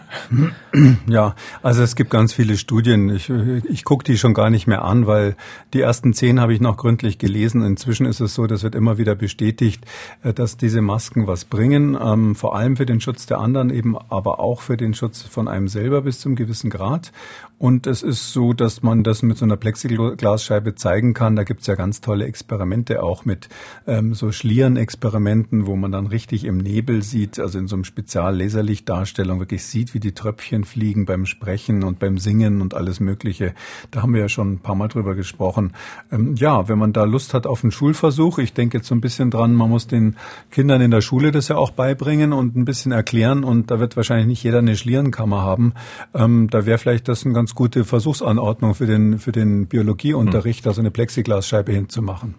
Ja, 1.07 1.35
also 1.63 1.83
es 1.83 1.97
gibt 1.97 2.11
ganz 2.11 2.33
viele 2.33 2.57
Studien. 2.57 3.11
Ich, 3.11 3.31
ich 3.31 3.85
gucke 3.85 4.05
die 4.05 4.17
schon 4.17 4.33
gar 4.35 4.49
nicht 4.51 4.67
mehr 4.67 4.85
an, 4.85 5.07
weil 5.07 5.37
die 5.75 5.81
ersten 5.81 6.15
zehn 6.15 6.41
habe 6.41 6.55
ich 6.55 6.61
noch 6.61 6.79
gründlich 6.79 7.19
gelesen. 7.19 7.63
Inzwischen 7.63 8.07
ist 8.07 8.21
es 8.21 8.35
so, 8.35 8.47
das 8.47 8.63
wird 8.63 8.75
immer 8.75 8.97
wieder 8.97 9.15
bestätigt, 9.15 9.85
äh, 10.23 10.33
dass 10.33 10.57
diese 10.57 10.81
Masken 10.81 11.27
was 11.27 11.45
bringen, 11.45 11.97
ähm, 12.01 12.35
vor 12.35 12.57
allem 12.57 12.77
für 12.77 12.87
den 12.87 13.01
Schutz 13.01 13.27
der 13.27 13.39
anderen, 13.39 13.69
eben 13.69 13.99
aber 13.99 14.41
auch 14.41 14.63
für 14.63 14.79
den 14.79 14.95
Schutz 14.95 15.23
von 15.23 15.47
einem 15.47 15.69
selber 15.69 16.01
bis 16.03 16.21
zum 16.21 16.37
gewissen 16.37 16.71
Grad. 16.71 17.13
Und 17.59 17.87
es 17.87 18.03
ist 18.03 18.35
so, 18.35 18.53
dass 18.53 18.83
man 18.83 19.03
das 19.03 19.23
mit 19.23 19.39
so 19.39 19.47
einer 19.47 19.57
Plexiglasscheibe 19.57 20.75
zeigen 20.75 21.15
kann. 21.15 21.37
Da 21.37 21.45
gibt's 21.45 21.67
ja 21.67 21.75
ganz 21.75 22.03
tolle 22.03 22.27
Experimente 22.27 23.03
auch 23.03 23.25
mit 23.25 23.49
ähm, 23.87 24.13
so 24.13 24.31
Schlieren-Experimenten, 24.31 25.67
wo 25.67 25.75
man 25.75 25.91
dann 25.91 26.07
richtig 26.07 26.45
im 26.45 26.59
Nebel 26.59 27.03
sieht, 27.03 27.39
also 27.39 27.59
in 27.59 27.67
so 27.67 27.77
einem 27.77 27.85
Spezial-Laserlichtdarstellung 27.85 29.39
wirklich 29.39 29.65
sieht, 29.65 29.95
wie 29.95 30.01
die 30.01 30.13
Tröpfchen 30.13 30.65
fliegen 30.65 31.07
beim 31.07 31.25
Sprechen 31.25 31.83
und 31.83 31.99
beim 31.99 32.19
Singen 32.19 32.61
und 32.61 32.75
alles 32.75 33.01
Mögliche. 33.01 33.55
Da 33.91 34.03
haben 34.03 34.13
wir 34.13 34.21
ja 34.21 34.29
schon 34.29 34.53
ein 34.53 34.59
paar 34.59 34.75
Mal 34.75 34.89
drüber 34.89 35.15
gesprochen. 35.15 35.73
Ähm, 36.13 36.35
ja, 36.37 36.69
wenn 36.69 36.79
man 36.79 36.93
da 36.93 37.05
Lust 37.05 37.33
hat 37.33 37.47
auf 37.47 37.65
einen 37.65 37.73
Schulversuch, 37.73 38.39
ich 38.39 38.53
denke 38.53 38.79
jetzt 38.79 38.89
so 38.89 38.95
ein 38.95 39.01
bisschen 39.01 39.31
dran, 39.31 39.55
man 39.55 39.71
muss 39.71 39.87
den 39.87 40.17
Kindern 40.51 40.83
in 40.83 40.91
der 40.91 41.01
Schule 41.01 41.33
das 41.33 41.49
ja 41.49 41.57
auch 41.57 41.71
beibringen 41.71 42.35
und 42.35 42.55
ein 42.55 42.67
bisschen 42.67 42.93
erklären 42.93 43.45
und 43.45 43.71
da 43.71 43.81
wird 43.81 43.97
wahrscheinlich 43.97 44.27
nicht 44.27 44.43
jeder 44.43 44.59
eine 44.59 44.77
Schlierenkammer 44.77 45.41
haben. 45.41 45.73
Ähm, 46.13 46.49
da 46.51 46.67
wäre 46.67 46.77
vielleicht 46.77 47.09
das 47.09 47.25
ein 47.25 47.33
ganz 47.33 47.46
ganz 47.47 47.55
gute 47.55 47.85
Versuchsanordnung 47.85 48.75
für 48.75 48.87
den, 48.87 49.21
für 49.21 49.31
den 49.31 49.69
Biologieunterricht, 49.69 50.65
hm. 50.65 50.69
also 50.69 50.81
eine 50.81 50.91
Plexiglasscheibe 50.91 51.71
hinzumachen. 51.71 52.35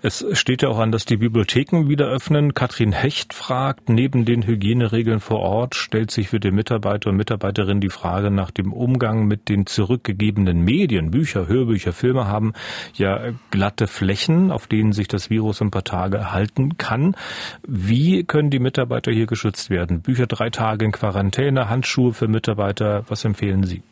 Es 0.00 0.24
steht 0.34 0.62
ja 0.62 0.68
auch 0.68 0.78
an, 0.78 0.92
dass 0.92 1.04
die 1.06 1.16
Bibliotheken 1.16 1.88
wieder 1.88 2.06
öffnen. 2.06 2.54
Katrin 2.54 2.92
Hecht 2.92 3.34
fragt, 3.34 3.88
neben 3.88 4.24
den 4.24 4.46
Hygieneregeln 4.46 5.18
vor 5.18 5.40
Ort 5.40 5.74
stellt 5.74 6.12
sich 6.12 6.28
für 6.28 6.38
den 6.38 6.54
Mitarbeiter 6.54 7.10
und 7.10 7.16
Mitarbeiterin 7.16 7.80
die 7.80 7.88
Frage 7.88 8.30
nach 8.30 8.52
dem 8.52 8.72
Umgang 8.72 9.26
mit 9.26 9.48
den 9.48 9.66
zurückgegebenen 9.66 10.60
Medien. 10.62 11.10
Bücher, 11.10 11.48
Hörbücher, 11.48 11.92
Filme 11.92 12.28
haben 12.28 12.52
ja 12.94 13.32
glatte 13.50 13.88
Flächen, 13.88 14.52
auf 14.52 14.68
denen 14.68 14.92
sich 14.92 15.08
das 15.08 15.30
Virus 15.30 15.60
ein 15.62 15.72
paar 15.72 15.82
Tage 15.82 16.18
erhalten 16.18 16.78
kann. 16.78 17.16
Wie 17.66 18.22
können 18.22 18.50
die 18.50 18.60
Mitarbeiter 18.60 19.10
hier 19.10 19.26
geschützt 19.26 19.68
werden? 19.68 20.00
Bücher 20.00 20.28
drei 20.28 20.50
Tage 20.50 20.84
in 20.84 20.92
Quarantäne, 20.92 21.68
Handschuhe 21.68 22.12
für 22.12 22.28
Mitarbeiter, 22.28 23.02
was 23.08 23.24
empfehlen 23.24 23.64
Sie? 23.64 23.82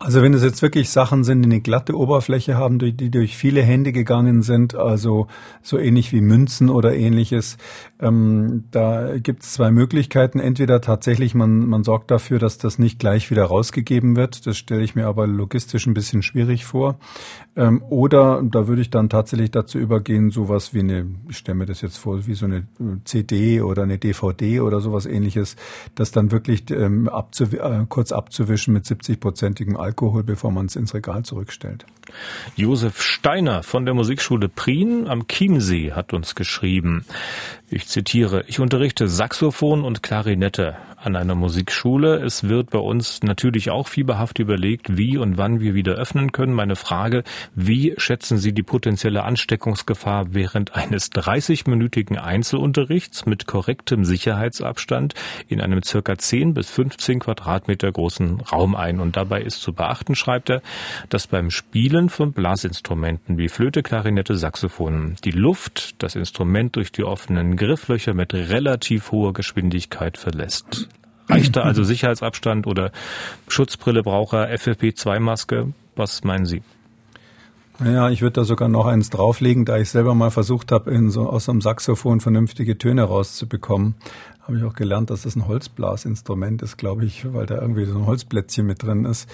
Also 0.00 0.22
wenn 0.22 0.32
es 0.32 0.44
jetzt 0.44 0.62
wirklich 0.62 0.90
Sachen 0.90 1.24
sind, 1.24 1.42
die 1.42 1.46
eine 1.46 1.60
glatte 1.60 1.96
Oberfläche 1.96 2.56
haben, 2.56 2.78
die 2.78 3.10
durch 3.10 3.36
viele 3.36 3.62
Hände 3.62 3.90
gegangen 3.90 4.42
sind, 4.42 4.76
also 4.76 5.26
so 5.60 5.76
ähnlich 5.76 6.12
wie 6.12 6.20
Münzen 6.20 6.70
oder 6.70 6.94
ähnliches, 6.94 7.58
ähm, 7.98 8.64
da 8.70 9.18
gibt 9.18 9.42
es 9.42 9.54
zwei 9.54 9.72
Möglichkeiten. 9.72 10.38
Entweder 10.38 10.80
tatsächlich, 10.80 11.34
man, 11.34 11.66
man 11.66 11.82
sorgt 11.82 12.12
dafür, 12.12 12.38
dass 12.38 12.58
das 12.58 12.78
nicht 12.78 13.00
gleich 13.00 13.28
wieder 13.32 13.46
rausgegeben 13.46 14.14
wird. 14.14 14.46
Das 14.46 14.56
stelle 14.56 14.82
ich 14.82 14.94
mir 14.94 15.06
aber 15.08 15.26
logistisch 15.26 15.86
ein 15.88 15.94
bisschen 15.94 16.22
schwierig 16.22 16.64
vor. 16.64 17.00
Ähm, 17.56 17.82
oder 17.82 18.40
da 18.44 18.68
würde 18.68 18.82
ich 18.82 18.90
dann 18.90 19.08
tatsächlich 19.08 19.50
dazu 19.50 19.78
übergehen, 19.78 20.30
sowas 20.30 20.74
wie 20.74 20.80
eine, 20.80 21.06
ich 21.28 21.38
stelle 21.38 21.58
mir 21.58 21.66
das 21.66 21.80
jetzt 21.80 21.96
vor, 21.96 22.24
wie 22.24 22.34
so 22.34 22.46
eine 22.46 22.68
CD 23.04 23.62
oder 23.62 23.82
eine 23.82 23.98
DVD 23.98 24.60
oder 24.60 24.78
sowas 24.80 25.06
ähnliches, 25.06 25.56
das 25.96 26.12
dann 26.12 26.30
wirklich 26.30 26.70
ähm, 26.70 27.08
abzu, 27.08 27.44
äh, 27.44 27.84
kurz 27.88 28.12
abzuwischen 28.12 28.74
mit 28.74 28.84
70-prozentigem 28.84 29.74
Alkohol, 29.74 29.87
bevor 30.22 30.50
man 30.50 30.66
es 30.66 30.76
ins 30.76 30.94
Regal 30.94 31.24
zurückstellt. 31.24 31.84
Josef 32.56 33.02
Steiner 33.02 33.62
von 33.62 33.84
der 33.84 33.94
Musikschule 33.94 34.48
Prien 34.48 35.08
am 35.08 35.26
Chiemsee 35.28 35.92
hat 35.92 36.12
uns 36.12 36.34
geschrieben. 36.34 37.04
Ich 37.68 37.86
zitiere, 37.86 38.44
ich 38.46 38.60
unterrichte 38.60 39.08
Saxophon 39.08 39.84
und 39.84 40.02
Klarinette 40.02 40.76
an 41.00 41.16
einer 41.16 41.34
Musikschule. 41.34 42.16
Es 42.16 42.48
wird 42.48 42.70
bei 42.70 42.78
uns 42.78 43.22
natürlich 43.22 43.70
auch 43.70 43.88
fieberhaft 43.88 44.38
überlegt, 44.38 44.96
wie 44.96 45.16
und 45.16 45.38
wann 45.38 45.60
wir 45.60 45.74
wieder 45.74 45.94
öffnen 45.94 46.32
können. 46.32 46.52
Meine 46.52 46.76
Frage, 46.76 47.22
wie 47.54 47.94
schätzen 47.96 48.38
Sie 48.38 48.52
die 48.52 48.62
potenzielle 48.62 49.22
Ansteckungsgefahr 49.22 50.34
während 50.34 50.74
eines 50.74 51.12
30-minütigen 51.12 52.16
Einzelunterrichts 52.16 53.26
mit 53.26 53.46
korrektem 53.46 54.04
Sicherheitsabstand 54.04 55.14
in 55.46 55.60
einem 55.60 55.82
circa 55.82 56.18
10 56.18 56.54
bis 56.54 56.70
15 56.70 57.20
Quadratmeter 57.20 57.92
großen 57.92 58.40
Raum 58.40 58.74
ein? 58.74 59.00
Und 59.00 59.16
dabei 59.16 59.42
ist 59.42 59.62
zu 59.62 59.72
beachten, 59.72 60.14
schreibt 60.14 60.50
er, 60.50 60.62
dass 61.08 61.26
beim 61.26 61.50
Spielen 61.50 62.08
von 62.08 62.32
Blasinstrumenten 62.32 63.38
wie 63.38 63.48
Flöte, 63.48 63.82
Klarinette, 63.82 64.36
Saxophon 64.36 65.16
die 65.24 65.30
Luft 65.30 66.02
das 66.02 66.16
Instrument 66.16 66.76
durch 66.76 66.90
die 66.90 67.04
offenen 67.04 67.56
Grifflöcher 67.56 68.14
mit 68.14 68.34
relativ 68.34 69.12
hoher 69.12 69.32
Geschwindigkeit 69.32 70.18
verlässt. 70.18 70.88
Reicht 71.28 71.56
da 71.56 71.62
also 71.62 71.84
Sicherheitsabstand 71.84 72.66
oder 72.66 72.90
Schutzbrille 73.48 74.02
braucht 74.02 74.32
er, 74.32 74.54
FFP2-Maske? 74.54 75.72
Was 75.96 76.24
meinen 76.24 76.46
Sie? 76.46 76.62
Naja, 77.80 78.10
ich 78.10 78.22
würde 78.22 78.34
da 78.34 78.44
sogar 78.44 78.68
noch 78.68 78.86
eins 78.86 79.08
drauflegen, 79.10 79.64
da 79.64 79.78
ich 79.78 79.90
selber 79.90 80.14
mal 80.14 80.30
versucht 80.30 80.72
habe, 80.72 80.90
in 80.90 81.10
so, 81.10 81.28
aus 81.28 81.48
einem 81.48 81.60
Saxophon 81.60 82.20
vernünftige 82.20 82.76
Töne 82.76 83.04
rauszubekommen. 83.04 83.94
Habe 84.42 84.58
ich 84.58 84.64
auch 84.64 84.74
gelernt, 84.74 85.10
dass 85.10 85.22
das 85.22 85.36
ein 85.36 85.46
Holzblasinstrument 85.46 86.62
ist, 86.62 86.76
glaube 86.76 87.04
ich, 87.04 87.32
weil 87.32 87.46
da 87.46 87.60
irgendwie 87.60 87.84
so 87.84 87.98
ein 87.98 88.06
Holzplätzchen 88.06 88.66
mit 88.66 88.82
drin 88.82 89.04
ist. 89.04 89.28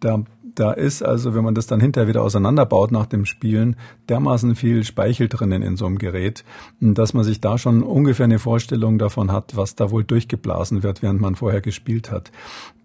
Da 0.00 0.22
da 0.54 0.72
ist 0.72 1.02
also, 1.02 1.34
wenn 1.34 1.44
man 1.44 1.54
das 1.54 1.66
dann 1.66 1.80
hinterher 1.80 2.08
wieder 2.08 2.22
auseinanderbaut 2.22 2.92
nach 2.92 3.06
dem 3.06 3.24
Spielen, 3.24 3.76
dermaßen 4.08 4.54
viel 4.54 4.84
Speichel 4.84 5.28
drinnen 5.28 5.62
in 5.62 5.76
so 5.76 5.86
einem 5.86 5.98
Gerät, 5.98 6.44
dass 6.80 7.14
man 7.14 7.24
sich 7.24 7.40
da 7.40 7.58
schon 7.58 7.82
ungefähr 7.82 8.24
eine 8.24 8.38
Vorstellung 8.38 8.98
davon 8.98 9.32
hat, 9.32 9.56
was 9.56 9.74
da 9.74 9.90
wohl 9.90 10.04
durchgeblasen 10.04 10.82
wird, 10.82 11.02
während 11.02 11.20
man 11.20 11.34
vorher 11.34 11.60
gespielt 11.60 12.10
hat. 12.10 12.30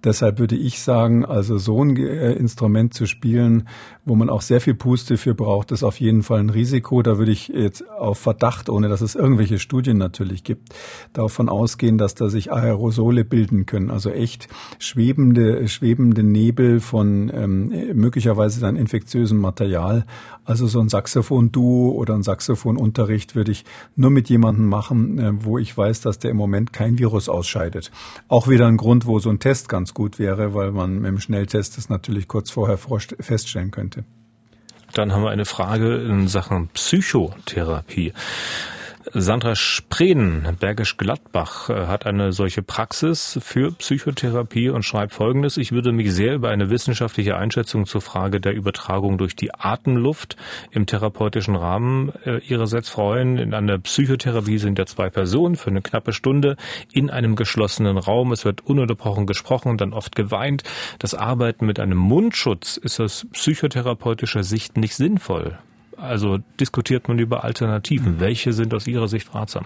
Deshalb 0.03 0.37
würde 0.37 0.55
ich 0.55 0.79
sagen, 0.79 1.25
also 1.25 1.57
so 1.57 1.83
ein 1.83 1.97
äh, 1.97 2.33
Instrument 2.33 2.93
zu 2.93 3.07
spielen, 3.07 3.67
wo 4.05 4.15
man 4.15 4.29
auch 4.29 4.41
sehr 4.41 4.61
viel 4.61 4.75
Puste 4.75 5.17
für 5.17 5.33
braucht, 5.33 5.71
ist 5.71 5.83
auf 5.83 5.99
jeden 5.99 6.21
Fall 6.21 6.39
ein 6.39 6.51
Risiko. 6.51 7.01
Da 7.01 7.17
würde 7.17 7.31
ich 7.31 7.47
jetzt 7.47 7.89
auf 7.89 8.19
Verdacht, 8.19 8.69
ohne 8.69 8.89
dass 8.89 9.01
es 9.01 9.15
irgendwelche 9.15 9.57
Studien 9.57 9.97
natürlich 9.97 10.43
gibt, 10.43 10.69
davon 11.13 11.49
ausgehen, 11.49 11.97
dass 11.97 12.13
da 12.13 12.29
sich 12.29 12.53
Aerosole 12.53 13.25
bilden 13.25 13.65
können. 13.65 13.89
Also 13.89 14.11
echt 14.11 14.47
schwebende, 14.77 15.67
schwebende 15.67 16.21
Nebel 16.21 16.79
von 16.79 17.31
ähm, 17.33 17.56
möglicherweise 17.65 18.59
dann 18.61 18.75
infektiösem 18.75 19.37
Material. 19.37 20.05
Also 20.45 20.67
so 20.67 20.79
ein 20.79 20.89
Saxophon-Duo 20.89 21.91
oder 21.91 22.13
ein 22.13 22.23
Saxophonunterricht 22.23 23.35
würde 23.35 23.51
ich 23.51 23.65
nur 23.95 24.11
mit 24.11 24.29
jemandem 24.29 24.67
machen, 24.67 25.19
äh, 25.19 25.31
wo 25.43 25.57
ich 25.57 25.77
weiß, 25.77 26.01
dass 26.01 26.19
der 26.19 26.31
im 26.31 26.37
Moment 26.37 26.73
kein 26.73 26.97
Virus 26.97 27.29
ausscheidet. 27.29 27.91
Auch 28.27 28.47
wieder 28.47 28.67
ein 28.67 28.77
Grund, 28.77 29.05
wo 29.05 29.19
so 29.19 29.29
ein 29.29 29.39
Test 29.39 29.69
ganz 29.69 29.93
gut 29.93 30.19
wäre, 30.19 30.53
weil 30.53 30.71
man 30.71 30.95
mit 30.95 31.11
dem 31.11 31.19
Schnelltest 31.19 31.77
das 31.77 31.89
natürlich 31.89 32.27
kurz 32.27 32.49
vorher 32.49 32.77
feststellen 32.77 33.71
könnte. 33.71 34.03
Dann 34.93 35.11
haben 35.11 35.23
wir 35.23 35.31
eine 35.31 35.45
Frage 35.45 35.97
in 35.97 36.27
Sachen 36.27 36.69
Psychotherapie. 36.69 38.13
Sandra 39.13 39.55
Spreen, 39.55 40.57
Bergisch 40.59 40.97
Gladbach, 40.97 41.69
äh, 41.69 41.87
hat 41.87 42.05
eine 42.05 42.33
solche 42.33 42.61
Praxis 42.61 43.39
für 43.41 43.71
Psychotherapie 43.71 44.69
und 44.69 44.83
schreibt 44.83 45.13
Folgendes. 45.13 45.57
Ich 45.57 45.71
würde 45.71 45.91
mich 45.91 46.13
sehr 46.13 46.35
über 46.35 46.49
eine 46.49 46.69
wissenschaftliche 46.69 47.37
Einschätzung 47.37 47.85
zur 47.85 48.01
Frage 48.01 48.41
der 48.41 48.53
Übertragung 48.53 49.17
durch 49.17 49.35
die 49.35 49.53
Atemluft 49.53 50.35
im 50.71 50.85
therapeutischen 50.85 51.55
Rahmen 51.55 52.11
äh, 52.25 52.39
ihrerseits 52.39 52.89
freuen. 52.89 53.37
In 53.37 53.53
einer 53.53 53.77
Psychotherapie 53.79 54.57
sind 54.57 54.77
ja 54.77 54.85
zwei 54.85 55.09
Personen 55.09 55.55
für 55.55 55.69
eine 55.69 55.81
knappe 55.81 56.11
Stunde 56.11 56.57
in 56.91 57.09
einem 57.09 57.35
geschlossenen 57.35 57.97
Raum. 57.97 58.31
Es 58.31 58.43
wird 58.43 58.65
ununterbrochen 58.65 59.25
gesprochen 59.25 59.77
dann 59.77 59.93
oft 59.93 60.15
geweint. 60.15 60.63
Das 60.99 61.13
Arbeiten 61.13 61.65
mit 61.65 61.79
einem 61.79 61.97
Mundschutz 61.97 62.77
ist 62.77 62.99
aus 62.99 63.25
psychotherapeutischer 63.31 64.43
Sicht 64.43 64.75
nicht 64.75 64.95
sinnvoll. 64.95 65.57
Also 65.97 66.37
diskutiert 66.59 67.07
man 67.07 67.19
über 67.19 67.43
Alternativen. 67.43 68.15
Mhm. 68.15 68.19
Welche 68.19 68.53
sind 68.53 68.73
aus 68.73 68.87
Ihrer 68.87 69.07
Sicht 69.07 69.33
ratsam? 69.33 69.65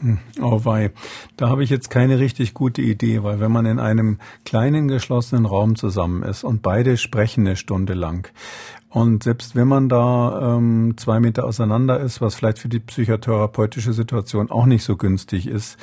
Hm, 0.00 0.18
oh 0.40 0.64
wei, 0.64 0.90
da 1.36 1.48
habe 1.48 1.62
ich 1.62 1.70
jetzt 1.70 1.88
keine 1.88 2.18
richtig 2.18 2.52
gute 2.54 2.82
Idee, 2.82 3.22
weil 3.22 3.40
wenn 3.40 3.52
man 3.52 3.64
in 3.64 3.78
einem 3.78 4.18
kleinen 4.44 4.88
geschlossenen 4.88 5.46
Raum 5.46 5.76
zusammen 5.76 6.22
ist 6.22 6.44
und 6.44 6.62
beide 6.62 6.96
sprechen 6.96 7.46
eine 7.46 7.56
Stunde 7.56 7.94
lang 7.94 8.28
Und 8.88 9.22
selbst 9.22 9.54
wenn 9.54 9.68
man 9.68 9.88
da 9.88 10.56
ähm, 10.56 10.94
zwei 10.96 11.20
Meter 11.20 11.44
auseinander 11.44 12.00
ist, 12.00 12.20
was 12.20 12.34
vielleicht 12.34 12.58
für 12.58 12.68
die 12.68 12.80
psychotherapeutische 12.80 13.92
Situation 13.92 14.50
auch 14.50 14.66
nicht 14.66 14.84
so 14.84 14.96
günstig 14.96 15.46
ist, 15.46 15.78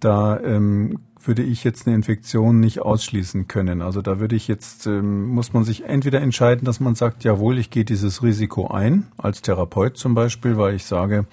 da 0.00 0.38
ähm, 0.40 0.98
würde 1.24 1.42
ich 1.42 1.64
jetzt 1.64 1.86
eine 1.86 1.96
Infektion 1.96 2.60
nicht 2.60 2.80
ausschließen 2.80 3.48
können. 3.48 3.82
Also 3.82 4.02
da 4.02 4.20
würde 4.20 4.36
ich 4.36 4.48
jetzt, 4.48 4.86
ähm, 4.86 5.26
muss 5.26 5.52
man 5.52 5.64
sich 5.64 5.84
entweder 5.84 6.20
entscheiden, 6.20 6.64
dass 6.64 6.80
man 6.80 6.94
sagt, 6.94 7.24
jawohl, 7.24 7.58
ich 7.58 7.70
gehe 7.70 7.84
dieses 7.84 8.22
Risiko 8.22 8.68
ein, 8.68 9.06
als 9.16 9.42
Therapeut 9.42 9.96
zum 9.96 10.14
Beispiel, 10.14 10.56
weil 10.56 10.74
ich 10.74 10.84
sage, 10.84 11.26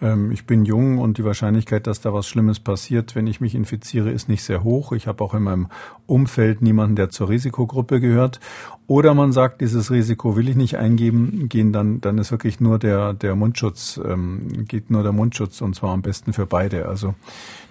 ähm, 0.00 0.30
ich 0.30 0.46
bin 0.46 0.64
jung 0.64 0.98
und 0.98 1.18
die 1.18 1.24
Wahrscheinlichkeit, 1.24 1.86
dass 1.86 2.00
da 2.00 2.12
was 2.12 2.26
Schlimmes 2.26 2.60
passiert, 2.60 3.14
wenn 3.14 3.26
ich 3.26 3.40
mich 3.40 3.54
infiziere, 3.54 4.10
ist 4.10 4.28
nicht 4.28 4.42
sehr 4.42 4.64
hoch. 4.64 4.92
Ich 4.92 5.06
habe 5.06 5.22
auch 5.22 5.34
in 5.34 5.42
meinem 5.42 5.68
Umfeld 6.06 6.62
niemanden, 6.62 6.96
der 6.96 7.10
zur 7.10 7.28
Risikogruppe 7.28 8.00
gehört. 8.00 8.40
Oder 8.86 9.14
man 9.14 9.32
sagt, 9.32 9.60
dieses 9.60 9.90
Risiko 9.90 10.36
will 10.36 10.48
ich 10.48 10.56
nicht 10.56 10.76
eingeben, 10.76 11.48
gehen 11.48 11.72
dann, 11.72 12.00
dann 12.00 12.18
ist 12.18 12.32
wirklich 12.32 12.60
nur 12.60 12.78
der, 12.78 13.12
der 13.14 13.36
Mundschutz, 13.36 14.00
ähm, 14.04 14.64
geht 14.66 14.90
nur 14.90 15.02
der 15.02 15.12
Mundschutz 15.12 15.60
und 15.60 15.76
zwar 15.76 15.90
am 15.90 16.02
besten 16.02 16.32
für 16.32 16.46
beide. 16.46 16.86
Also 16.86 17.14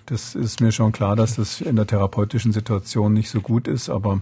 das 0.06 0.34
ist 0.34 0.62
mir 0.62 0.72
schon 0.72 0.92
klar, 0.92 1.16
dass 1.16 1.36
das 1.36 1.62
in 1.62 1.76
der 1.76 1.86
therapeutischen 1.86 2.52
Situation 2.52 3.14
nicht 3.14 3.30
so 3.30 3.42
gut 3.42 3.68
ist, 3.68 3.90
aber 3.90 4.22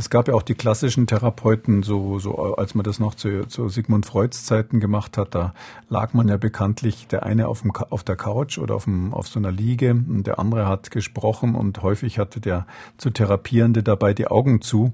es 0.00 0.08
gab 0.08 0.28
ja 0.28 0.34
auch 0.34 0.42
die 0.42 0.54
klassischen 0.54 1.06
Therapeuten, 1.06 1.82
so, 1.82 2.18
so 2.18 2.54
als 2.54 2.74
man 2.74 2.84
das 2.84 2.98
noch 2.98 3.14
zu, 3.14 3.46
zu 3.46 3.68
Sigmund 3.68 4.06
Freuds 4.06 4.46
Zeiten 4.46 4.80
gemacht 4.80 5.18
hat, 5.18 5.34
da 5.34 5.52
lag 5.90 6.14
man 6.14 6.26
ja 6.26 6.38
bekanntlich 6.38 7.06
der 7.06 7.24
eine 7.24 7.48
auf, 7.48 7.60
dem, 7.60 7.70
auf 7.70 8.02
der 8.02 8.16
Couch 8.16 8.56
oder 8.56 8.76
auf, 8.76 8.84
dem, 8.84 9.12
auf 9.12 9.28
so 9.28 9.38
einer 9.38 9.52
Liege 9.52 9.90
und 9.90 10.26
der 10.26 10.38
andere 10.38 10.66
hat 10.66 10.90
gesprochen 10.90 11.54
und 11.54 11.82
häufig 11.82 12.18
hatte 12.18 12.40
der 12.40 12.66
zu 12.96 13.10
Therapierende 13.10 13.82
dabei 13.82 14.14
die 14.14 14.26
Augen 14.26 14.62
zu. 14.62 14.92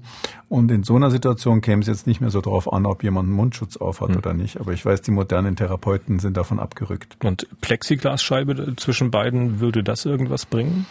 Und 0.49 0.69
in 0.71 0.83
so 0.83 0.97
einer 0.97 1.09
Situation 1.09 1.61
käme 1.61 1.81
es 1.81 1.87
jetzt 1.87 2.05
nicht 2.05 2.19
mehr 2.19 2.29
so 2.29 2.41
drauf 2.41 2.71
an, 2.71 2.85
ob 2.85 3.01
jemand 3.01 3.27
einen 3.27 3.35
Mundschutz 3.35 3.77
aufhat 3.77 4.09
hm. 4.09 4.17
oder 4.17 4.33
nicht. 4.33 4.59
Aber 4.59 4.73
ich 4.73 4.85
weiß, 4.85 5.01
die 5.03 5.11
modernen 5.11 5.55
Therapeuten 5.55 6.19
sind 6.19 6.35
davon 6.35 6.59
abgerückt. 6.59 7.17
Und 7.23 7.47
Plexiglasscheibe 7.61 8.75
zwischen 8.75 9.09
beiden, 9.09 9.61
würde 9.61 9.83
das 9.83 10.05
irgendwas 10.05 10.45
bringen? 10.45 10.85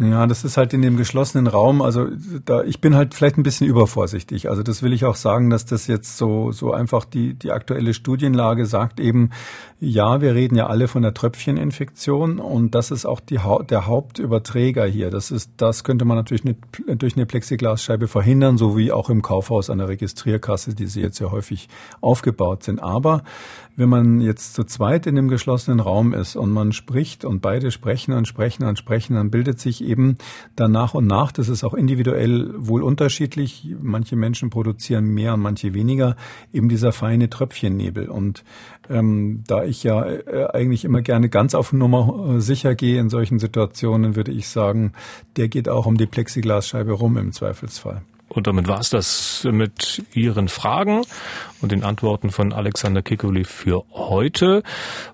Ja, 0.00 0.28
das 0.28 0.44
ist 0.44 0.56
halt 0.56 0.72
in 0.74 0.82
dem 0.82 0.96
geschlossenen 0.96 1.48
Raum. 1.48 1.82
Also 1.82 2.06
da, 2.44 2.62
ich 2.62 2.80
bin 2.80 2.94
halt 2.94 3.14
vielleicht 3.14 3.36
ein 3.36 3.42
bisschen 3.42 3.66
übervorsichtig. 3.66 4.48
Also 4.48 4.62
das 4.62 4.80
will 4.84 4.92
ich 4.92 5.04
auch 5.04 5.16
sagen, 5.16 5.50
dass 5.50 5.66
das 5.66 5.88
jetzt 5.88 6.16
so 6.16 6.52
so 6.52 6.72
einfach 6.72 7.04
die 7.04 7.34
die 7.34 7.50
aktuelle 7.50 7.92
Studienlage 7.92 8.64
sagt 8.64 9.00
eben, 9.00 9.30
ja, 9.80 10.20
wir 10.20 10.36
reden 10.36 10.54
ja 10.54 10.68
alle 10.68 10.86
von 10.86 11.02
der 11.02 11.14
Tröpfcheninfektion 11.14 12.38
und 12.38 12.76
das 12.76 12.92
ist 12.92 13.06
auch 13.06 13.18
die, 13.18 13.40
der 13.68 13.86
Hauptüberträger 13.86 14.86
hier. 14.86 15.10
Das 15.10 15.32
ist 15.32 15.50
das 15.56 15.82
könnte 15.82 16.04
man 16.04 16.16
natürlich 16.16 16.44
nicht 16.44 16.58
durch 16.86 17.16
eine 17.16 17.26
Plexiglasscheibe 17.26 18.06
verhindern, 18.06 18.56
so 18.56 18.76
wie 18.76 18.92
auch 18.92 19.10
im 19.10 19.20
Kaufhaus 19.20 19.68
an 19.68 19.78
der 19.78 19.88
Registrierkasse, 19.88 20.76
die 20.76 20.86
sie 20.86 21.00
jetzt 21.00 21.18
ja 21.18 21.32
häufig 21.32 21.68
aufgebaut 22.00 22.62
sind. 22.62 22.80
Aber 22.80 23.24
wenn 23.74 23.88
man 23.88 24.20
jetzt 24.20 24.54
zu 24.54 24.64
zweit 24.64 25.06
in 25.06 25.14
dem 25.14 25.28
geschlossenen 25.28 25.78
Raum 25.78 26.12
ist 26.12 26.34
und 26.34 26.50
man 26.50 26.72
spricht 26.72 27.24
und 27.24 27.40
beide 27.40 27.70
sprechen 27.70 28.12
und 28.12 28.26
sprechen 28.26 28.64
und 28.64 28.76
sprechen, 28.76 29.14
dann 29.14 29.30
bildet 29.30 29.60
sich 29.60 29.87
eben 29.88 30.18
dann 30.54 30.72
nach 30.72 30.94
und 30.94 31.06
nach, 31.06 31.32
das 31.32 31.48
ist 31.48 31.64
auch 31.64 31.74
individuell 31.74 32.52
wohl 32.56 32.82
unterschiedlich, 32.82 33.74
manche 33.80 34.16
Menschen 34.16 34.50
produzieren 34.50 35.06
mehr 35.06 35.34
und 35.34 35.40
manche 35.40 35.74
weniger, 35.74 36.16
eben 36.52 36.68
dieser 36.68 36.92
feine 36.92 37.30
Tröpfchennebel. 37.30 38.08
Und 38.08 38.44
ähm, 38.88 39.42
da 39.46 39.64
ich 39.64 39.82
ja 39.82 40.04
äh, 40.04 40.48
eigentlich 40.52 40.84
immer 40.84 41.02
gerne 41.02 41.28
ganz 41.28 41.54
auf 41.54 41.72
Nummer 41.72 42.36
äh, 42.36 42.40
sicher 42.40 42.74
gehe 42.74 43.00
in 43.00 43.10
solchen 43.10 43.38
Situationen, 43.38 44.14
würde 44.16 44.32
ich 44.32 44.48
sagen, 44.48 44.92
der 45.36 45.48
geht 45.48 45.68
auch 45.68 45.86
um 45.86 45.96
die 45.96 46.06
Plexiglasscheibe 46.06 46.92
rum 46.92 47.16
im 47.16 47.32
Zweifelsfall. 47.32 48.02
Und 48.28 48.46
damit 48.46 48.68
war 48.68 48.80
es 48.80 48.90
das 48.90 49.46
mit 49.50 50.02
Ihren 50.12 50.48
Fragen 50.48 51.02
und 51.62 51.72
den 51.72 51.82
Antworten 51.82 52.30
von 52.30 52.52
Alexander 52.52 53.02
Kikoli 53.02 53.44
für 53.44 53.84
heute. 53.92 54.62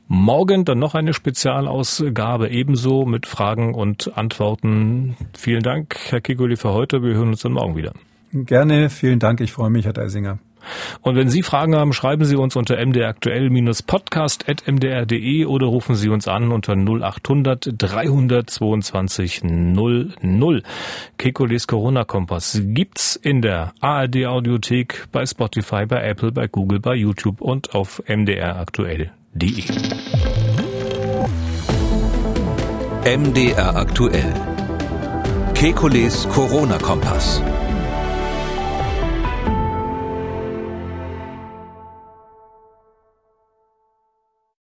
Morgen 0.08 0.64
dann 0.64 0.78
noch 0.78 0.94
eine 0.94 1.14
Spezialausgabe 1.14 2.50
ebenso 2.50 3.06
mit 3.06 3.26
Fragen 3.26 3.74
und 3.74 4.16
Antworten. 4.16 5.16
Vielen 5.36 5.62
Dank, 5.62 5.96
Herr 6.08 6.20
Kikoli, 6.20 6.56
für 6.56 6.72
heute. 6.72 7.02
Wir 7.02 7.14
hören 7.14 7.28
uns 7.28 7.42
dann 7.42 7.52
morgen 7.52 7.76
wieder. 7.76 7.92
Gerne, 8.32 8.90
vielen 8.90 9.20
Dank. 9.20 9.40
Ich 9.40 9.52
freue 9.52 9.70
mich, 9.70 9.84
Herr 9.84 9.92
Deisinger. 9.92 10.38
Und 11.00 11.16
wenn 11.16 11.28
Sie 11.28 11.42
Fragen 11.42 11.74
haben, 11.74 11.92
schreiben 11.92 12.24
Sie 12.24 12.36
uns 12.36 12.54
unter 12.56 12.76
mdraktuell-podcast.mdr.de 12.84 15.46
oder 15.46 15.66
rufen 15.66 15.94
Sie 15.94 16.08
uns 16.08 16.28
an 16.28 16.52
unter 16.52 16.74
0800 16.74 17.74
322 17.76 19.42
00. 19.44 20.62
Kekulis 21.18 21.66
Corona-Kompass 21.66 22.62
gibt's 22.64 23.16
in 23.16 23.42
der 23.42 23.72
ARD 23.80 24.26
Audiothek, 24.26 25.06
bei 25.12 25.26
Spotify, 25.26 25.86
bei 25.86 26.02
Apple, 26.02 26.32
bei 26.32 26.46
Google, 26.46 26.80
bei 26.80 26.94
YouTube 26.94 27.40
und 27.40 27.74
auf 27.74 28.02
mdraktuell.de. 28.06 29.64
MDR 33.04 33.76
aktuell. 33.76 34.32
Kekules 35.54 36.28
Corona-Kompass. 36.30 37.42